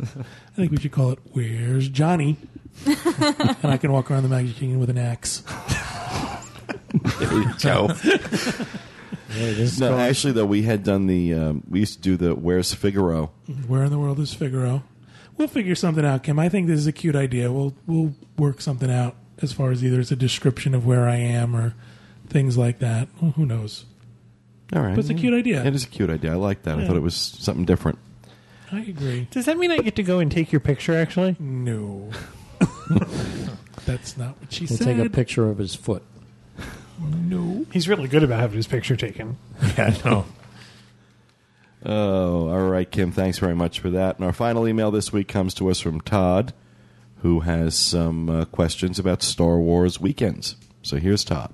[0.00, 2.36] I think we should call it "Where's Johnny?"
[2.84, 5.44] and I can walk around the Magic Kingdom with an axe.
[7.20, 7.86] there you go.
[9.78, 11.34] No, actually, though, we had done the.
[11.34, 13.32] Um, we used to do the "Where's Figaro."
[13.66, 14.82] Where in the world is Figaro?
[15.36, 16.38] We'll figure something out, Kim.
[16.38, 17.52] I think this is a cute idea.
[17.52, 21.16] We'll we'll work something out as far as either it's a description of where I
[21.16, 21.74] am or
[22.28, 23.08] things like that.
[23.20, 23.84] Well, who knows?
[24.74, 25.64] All right, But it's a cute idea.
[25.64, 26.32] It is a cute idea.
[26.32, 26.78] I like that.
[26.78, 27.98] I thought it was something different.
[28.72, 29.28] I agree.
[29.30, 30.92] Does that mean I get to go and take your picture?
[30.96, 32.10] Actually, No,
[33.84, 34.96] that's not what she We'll said.
[34.96, 36.02] take a picture of his foot.
[37.76, 39.36] No, he's really good about having his picture taken.
[39.76, 40.24] Yeah, no.
[41.84, 43.12] Oh, all right, Kim.
[43.12, 44.16] Thanks very much for that.
[44.16, 46.54] And our final email this week comes to us from Todd,
[47.16, 50.56] who has some uh, questions about Star Wars weekends.
[50.80, 51.52] So here's Todd.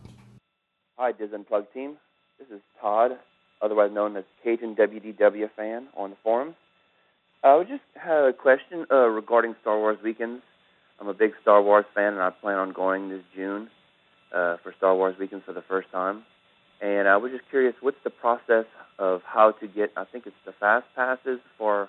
[0.97, 1.97] Hi, Dis Unplugged team.
[2.39, 3.19] This is Todd,
[3.61, 6.55] otherwise known as Cajun WDW fan on the forums.
[7.43, 10.45] I would just have a question uh, regarding Star Wars weekends.
[11.01, 13.69] I'm a big Star Wars fan, and I plan on going this June.
[14.33, 16.25] Uh, for Star Wars Weekend for the first time,
[16.81, 18.67] and I was just curious, what's the process
[18.99, 19.93] of how to get?
[19.97, 21.89] I think it's the fast passes for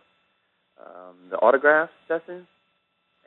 [0.80, 2.48] um, the autograph sessions,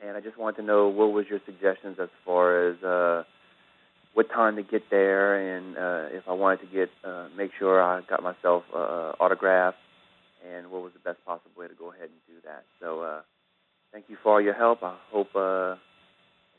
[0.03, 3.23] and I just wanted to know what was your suggestions as far as uh,
[4.13, 7.81] what time to get there, and uh, if I wanted to get uh, make sure
[7.81, 9.75] I got myself uh, autograph,
[10.49, 12.63] and what was the best possible way to go ahead and do that.
[12.79, 13.21] So, uh,
[13.91, 14.83] thank you for all your help.
[14.83, 15.75] I hope uh,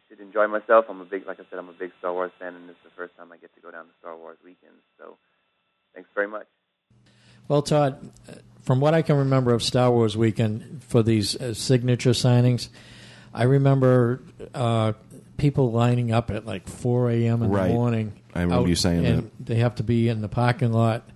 [0.08, 0.86] should enjoy myself.
[0.88, 2.84] I'm a big, like I said, I'm a big Star Wars fan, and this is
[2.84, 4.82] the first time I get to go down to Star Wars weekends.
[4.98, 5.16] So,
[5.94, 6.46] thanks very much.
[7.48, 11.54] Well, Todd, uh, from what I can remember of Star Wars weekend for these uh,
[11.54, 12.68] signature signings,
[13.32, 14.22] I remember
[14.54, 14.92] uh,
[15.36, 17.42] people lining up at like 4 a.m.
[17.42, 17.68] in Right.
[17.68, 18.12] the morning.
[18.34, 19.46] I remember out, you saying and that.
[19.46, 21.08] They have to be in the parking lot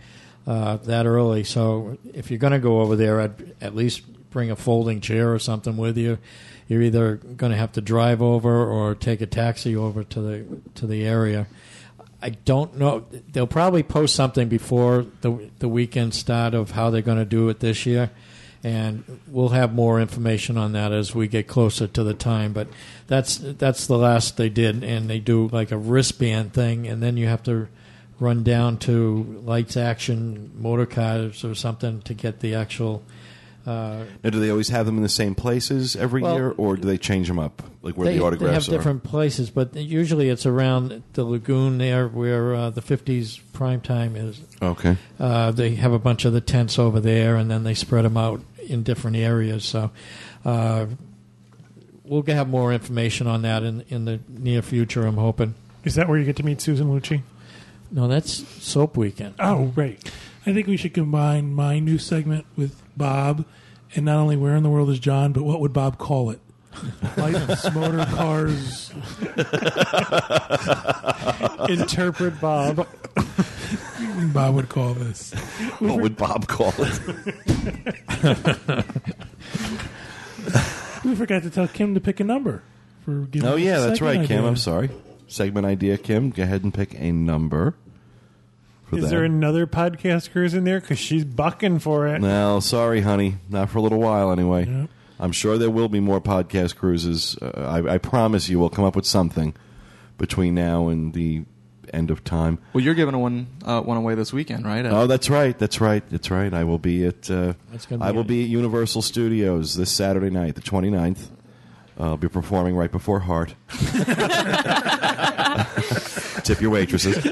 [0.47, 1.45] uh, that early.
[1.45, 5.33] So if you're going to go over there, I'd at least bring a folding chair
[5.33, 6.19] or something with you.
[6.69, 10.47] You're either going to have to drive over or take a taxi over to the
[10.77, 11.47] to the area.
[12.23, 13.05] I don't know.
[13.33, 17.49] They'll probably post something before the the weekend start of how they're going to do
[17.49, 18.11] it this year,
[18.63, 22.53] and we'll have more information on that as we get closer to the time.
[22.53, 22.69] But
[23.09, 27.17] that's that's the last they did, and they do like a wristband thing, and then
[27.17, 27.69] you have to
[28.21, 33.03] run down to Lights Action Motor Cars or something to get the actual.
[33.67, 36.77] Uh, Now, do they always have them in the same places every Well, year, or
[36.77, 38.49] do they change them up, like where they, the autographs are?
[38.49, 38.71] they have are?
[38.79, 44.17] different places, but usually it's around the lagoon there where uh, the 50s prime time
[44.17, 44.41] is.
[44.61, 44.97] Okay.
[45.21, 48.17] Uh, they have a bunch of the tents over there, and then they spread them
[48.17, 49.65] out in different areas.
[49.65, 49.91] So
[50.45, 50.87] uh,
[52.05, 55.55] we'll have more information on that in, in the near future, I'm hoping.
[55.85, 57.23] Is that where you get to meet Susan Lucci?
[57.91, 59.35] No, that's Soap Weekend.
[59.39, 60.03] Oh, right.
[60.47, 63.45] I think we should combine my new segment with Bob,
[63.95, 66.41] and not only where in the world is John, but what would Bob call it?
[67.17, 68.91] Lights, motor cars.
[71.69, 72.87] Interpret Bob.
[74.33, 75.33] Bob would call this.
[75.79, 77.01] What would Bob call it?
[81.05, 82.63] We forgot to tell Kim to pick a number
[83.05, 84.39] for giving oh us yeah, a that's segment right, Kim.
[84.39, 84.49] idea.
[84.49, 84.91] I'm sorry.
[85.27, 86.31] Segment idea, Kim.
[86.31, 87.75] Go ahead and pick a number.
[88.93, 89.11] For Is that.
[89.11, 90.79] there another podcast cruise in there?
[90.79, 92.21] Because she's bucking for it.
[92.21, 93.37] No, sorry, honey.
[93.49, 94.87] Not for a little while, anyway.
[95.19, 97.39] I'm sure there will be more podcast cruises.
[97.41, 99.55] Uh, I, I promise you, we'll come up with something
[100.19, 101.47] between now and the
[101.91, 102.59] end of time.
[102.75, 104.85] Well, you're giving one uh, one away this weekend, right?
[104.85, 105.59] Oh, that's right.
[105.59, 106.03] That's right.
[106.11, 106.53] That's right.
[106.53, 107.31] I will be at.
[107.31, 111.29] Uh, That's gonna I will a- be at Universal Studios this Saturday night, the 29th.
[111.99, 113.55] I'll be performing right before Heart.
[116.43, 117.25] Tip your waitresses.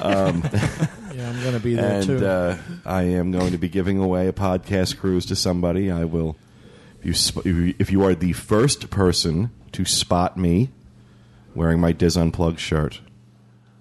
[0.00, 0.42] Um,
[1.26, 2.26] Yeah, I'm going to be there and too.
[2.26, 5.90] uh, I am going to be giving away a podcast cruise to somebody.
[5.90, 6.36] I will.
[7.00, 10.70] If you, sp- if you- are the first person to spot me
[11.54, 13.00] wearing my Dis Unplugged shirt,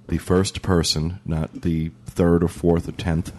[0.08, 3.32] the first person, not the third or fourth or tenth,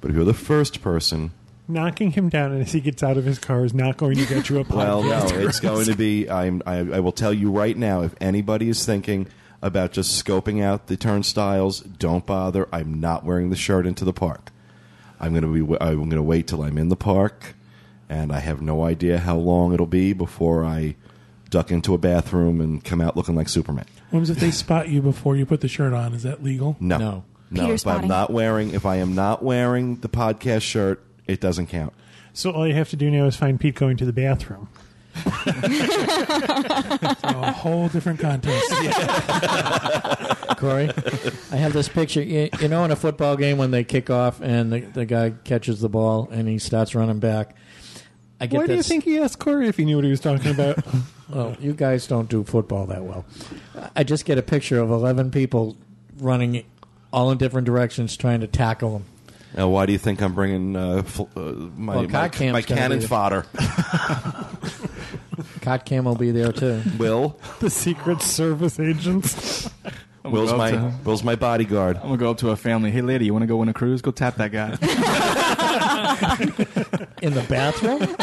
[0.00, 1.32] but if you're the first person,
[1.68, 4.48] Knocking him down as he gets out of his car is not going to get
[4.48, 4.76] you a podcast.
[4.76, 6.30] well, no, it's going to be.
[6.30, 8.02] I'm, I, I will tell you right now.
[8.02, 9.26] If anybody is thinking
[9.62, 12.68] about just scoping out the turnstiles, don't bother.
[12.72, 14.50] I'm not wearing the shirt into the park.
[15.18, 15.76] I'm going to be.
[15.80, 17.54] I'm going to wait till I'm in the park,
[18.08, 20.94] and I have no idea how long it'll be before I
[21.48, 23.86] duck into a bathroom and come out looking like Superman.
[24.10, 26.12] What happens if they spot you before you put the shirt on?
[26.12, 26.76] Is that legal?
[26.80, 27.24] No, No.
[27.50, 27.60] no.
[27.62, 31.68] Peter if I'm not wearing, if I am not wearing the podcast shirt, it doesn't
[31.68, 31.92] count.
[32.34, 34.68] So all you have to do now is find Pete going to the bathroom.
[37.22, 38.70] A whole different contest.
[40.58, 40.90] Corey,
[41.52, 42.22] I have this picture.
[42.22, 45.30] You, you know, in a football game when they kick off and the, the guy
[45.44, 47.56] catches the ball and he starts running back.
[48.40, 50.10] I get Why do you this- think he asked Corey if he knew what he
[50.10, 50.78] was talking about?
[51.28, 53.24] Well, you guys don't do football that well.
[53.96, 55.76] I just get a picture of 11 people
[56.20, 56.62] running
[57.12, 59.04] all in different directions trying to tackle him.
[59.56, 62.52] Now, why do you think I'm bringing uh, fl- uh, my, Well, my, Cod Camp's
[62.52, 63.44] my gonna cannon be fodder?
[65.66, 66.80] Cot Cam will be there too.
[66.96, 69.68] Will the Secret Service agents.
[70.24, 71.96] I'm Will's gonna go my to- Will's my bodyguard.
[71.96, 72.92] I'm gonna go up to a family.
[72.92, 74.00] Hey, lady, you want to go win a cruise?
[74.00, 74.70] Go tap that guy.
[77.20, 78.14] In the bathroom?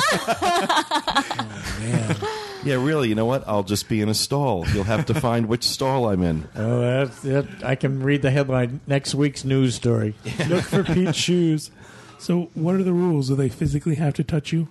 [1.85, 3.09] Oh, yeah, really.
[3.09, 3.43] You know what?
[3.45, 4.65] I'll just be in a stall.
[4.69, 6.47] You'll have to find which stall I'm in.
[6.55, 7.45] Oh, that's that.
[7.61, 10.15] I can read the headline next week's news story.
[10.47, 11.71] Look for Pete's shoes.
[12.19, 13.27] So, what are the rules?
[13.27, 14.69] Do they physically have to touch you,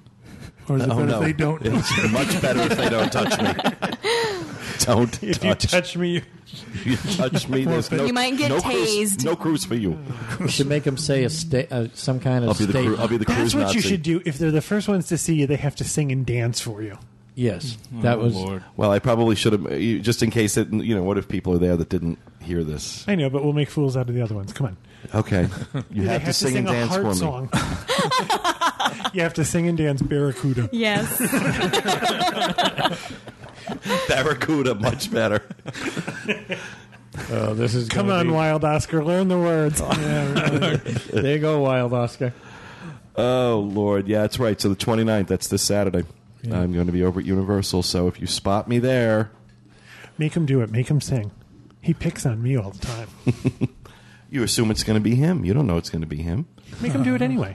[0.68, 1.14] or is it Oh, better no.
[1.18, 1.62] if they don't?
[1.64, 3.88] It's much better if they don't touch me.
[4.80, 5.70] Don't If you touch.
[5.70, 6.22] touch me, you-
[6.84, 7.64] you touch me.
[7.64, 9.24] There's no, You might get no Cruise, tased.
[9.24, 9.96] no cruise for you.
[10.40, 12.96] You should make them say a sta- uh, some kind of I'll be the statement.
[12.96, 13.76] cru- I'll be the that's what Nazi.
[13.76, 14.20] you should do.
[14.26, 16.82] If they're the first ones to see you, they have to sing and dance for
[16.82, 16.98] you.
[17.36, 18.34] Yes, that Oh, was.
[18.34, 18.64] Lord.
[18.76, 19.68] Well, I probably should have,
[20.02, 20.72] just in case it.
[20.72, 21.02] you know.
[21.04, 23.04] What if people are there that didn't hear this.
[23.06, 24.52] I know, but we'll make fools out of the other ones.
[24.52, 24.76] Come on.
[25.14, 25.48] Okay,
[25.90, 27.14] you They have, to sing, and a dance heart for me.
[27.14, 27.50] song.
[29.14, 30.68] you have to sing and dance Barracuda.
[30.72, 31.18] Yes.
[34.08, 35.42] Barracuda, much better.
[37.30, 39.80] Oh, this is Come on, be- Wild Oscar, learn the words.
[41.10, 42.32] there you go, Wild Oscar.
[43.14, 44.58] Oh Lord, yeah, that's right.
[44.60, 46.04] So the 29th, that's this Saturday.
[46.50, 47.82] I'm going to be over at Universal.
[47.84, 49.30] So if you spot me there,
[50.18, 50.70] Make him do it.
[50.70, 51.30] Make him sing.
[51.80, 53.08] He picks on me all the time.
[54.32, 55.44] You assume it's going to be him.
[55.44, 56.46] You don't know it's going to be him.
[56.80, 57.54] Make him do it anyway.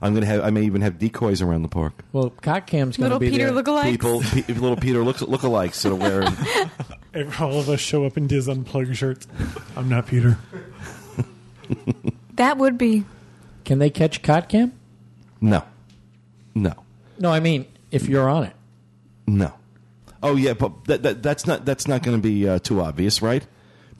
[0.00, 0.42] I'm going to have.
[0.42, 2.02] I may even have decoys around the park.
[2.12, 3.62] Well, Cock Cam's going to Little be Peter there.
[3.62, 3.84] lookalikes.
[3.84, 6.32] People, pe- little Peter look lookalikes that are wearing.
[7.14, 9.28] If All of us show up in Dis Unplugged shirts.
[9.76, 10.38] I'm not Peter.
[12.36, 13.04] That would be.
[13.64, 14.72] Can they catch Cock Cam?
[15.40, 15.62] No,
[16.54, 16.72] no,
[17.18, 18.54] No, I mean if you're on it.
[19.26, 19.52] no.
[20.22, 23.20] Oh yeah, but that, that, that's not that's not going to be uh, too obvious,
[23.20, 23.44] right?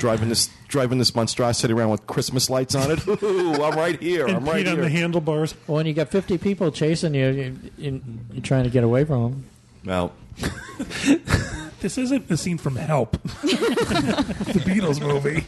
[0.03, 3.07] Driving this driving this monstrosity around with Christmas lights on it.
[3.23, 4.27] Ooh, I'm right here.
[4.27, 4.83] And I'm right Pete on here.
[4.83, 5.55] the handlebars.
[5.69, 9.05] Well, when you got 50 people chasing you, you, you you're trying to get away
[9.05, 9.45] from them.
[9.87, 10.13] well,
[11.81, 15.45] This isn't a scene from Help, the Beatles movie.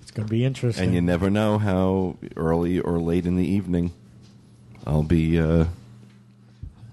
[0.00, 0.84] It's going to be interesting.
[0.86, 3.92] and you never know how early or late in the evening
[4.86, 5.66] I'll be uh,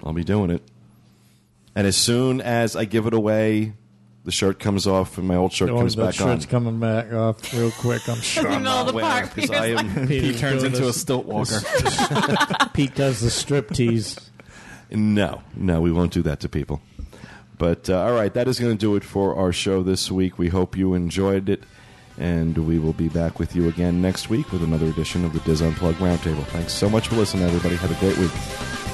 [0.04, 0.62] I'll be doing it.
[1.76, 3.74] And as soon as I give it away,
[4.28, 6.52] the shirt comes off and my old shirt Oh, comes that back shirt's on.
[6.52, 8.08] coming back off real quick.
[8.10, 8.46] I'm sure.
[8.46, 9.34] In the middle of the Well, park.
[9.34, 11.60] 'cause I am- Peter's He turns doing into a this- stilt walker.
[12.74, 14.20] Pete does the strip tease.
[14.92, 16.82] No, no, we won't do that to people.
[17.58, 20.38] But uh, all right, that is going to do it for our show this week.
[20.38, 21.64] We hope you enjoyed it,
[22.18, 25.40] and we will be back with you again next week with another edition of the
[25.40, 26.44] Dis Unplugged Roundtable.
[26.48, 27.76] Thanks so much for listening, everybody.
[27.78, 28.87] Have a great week.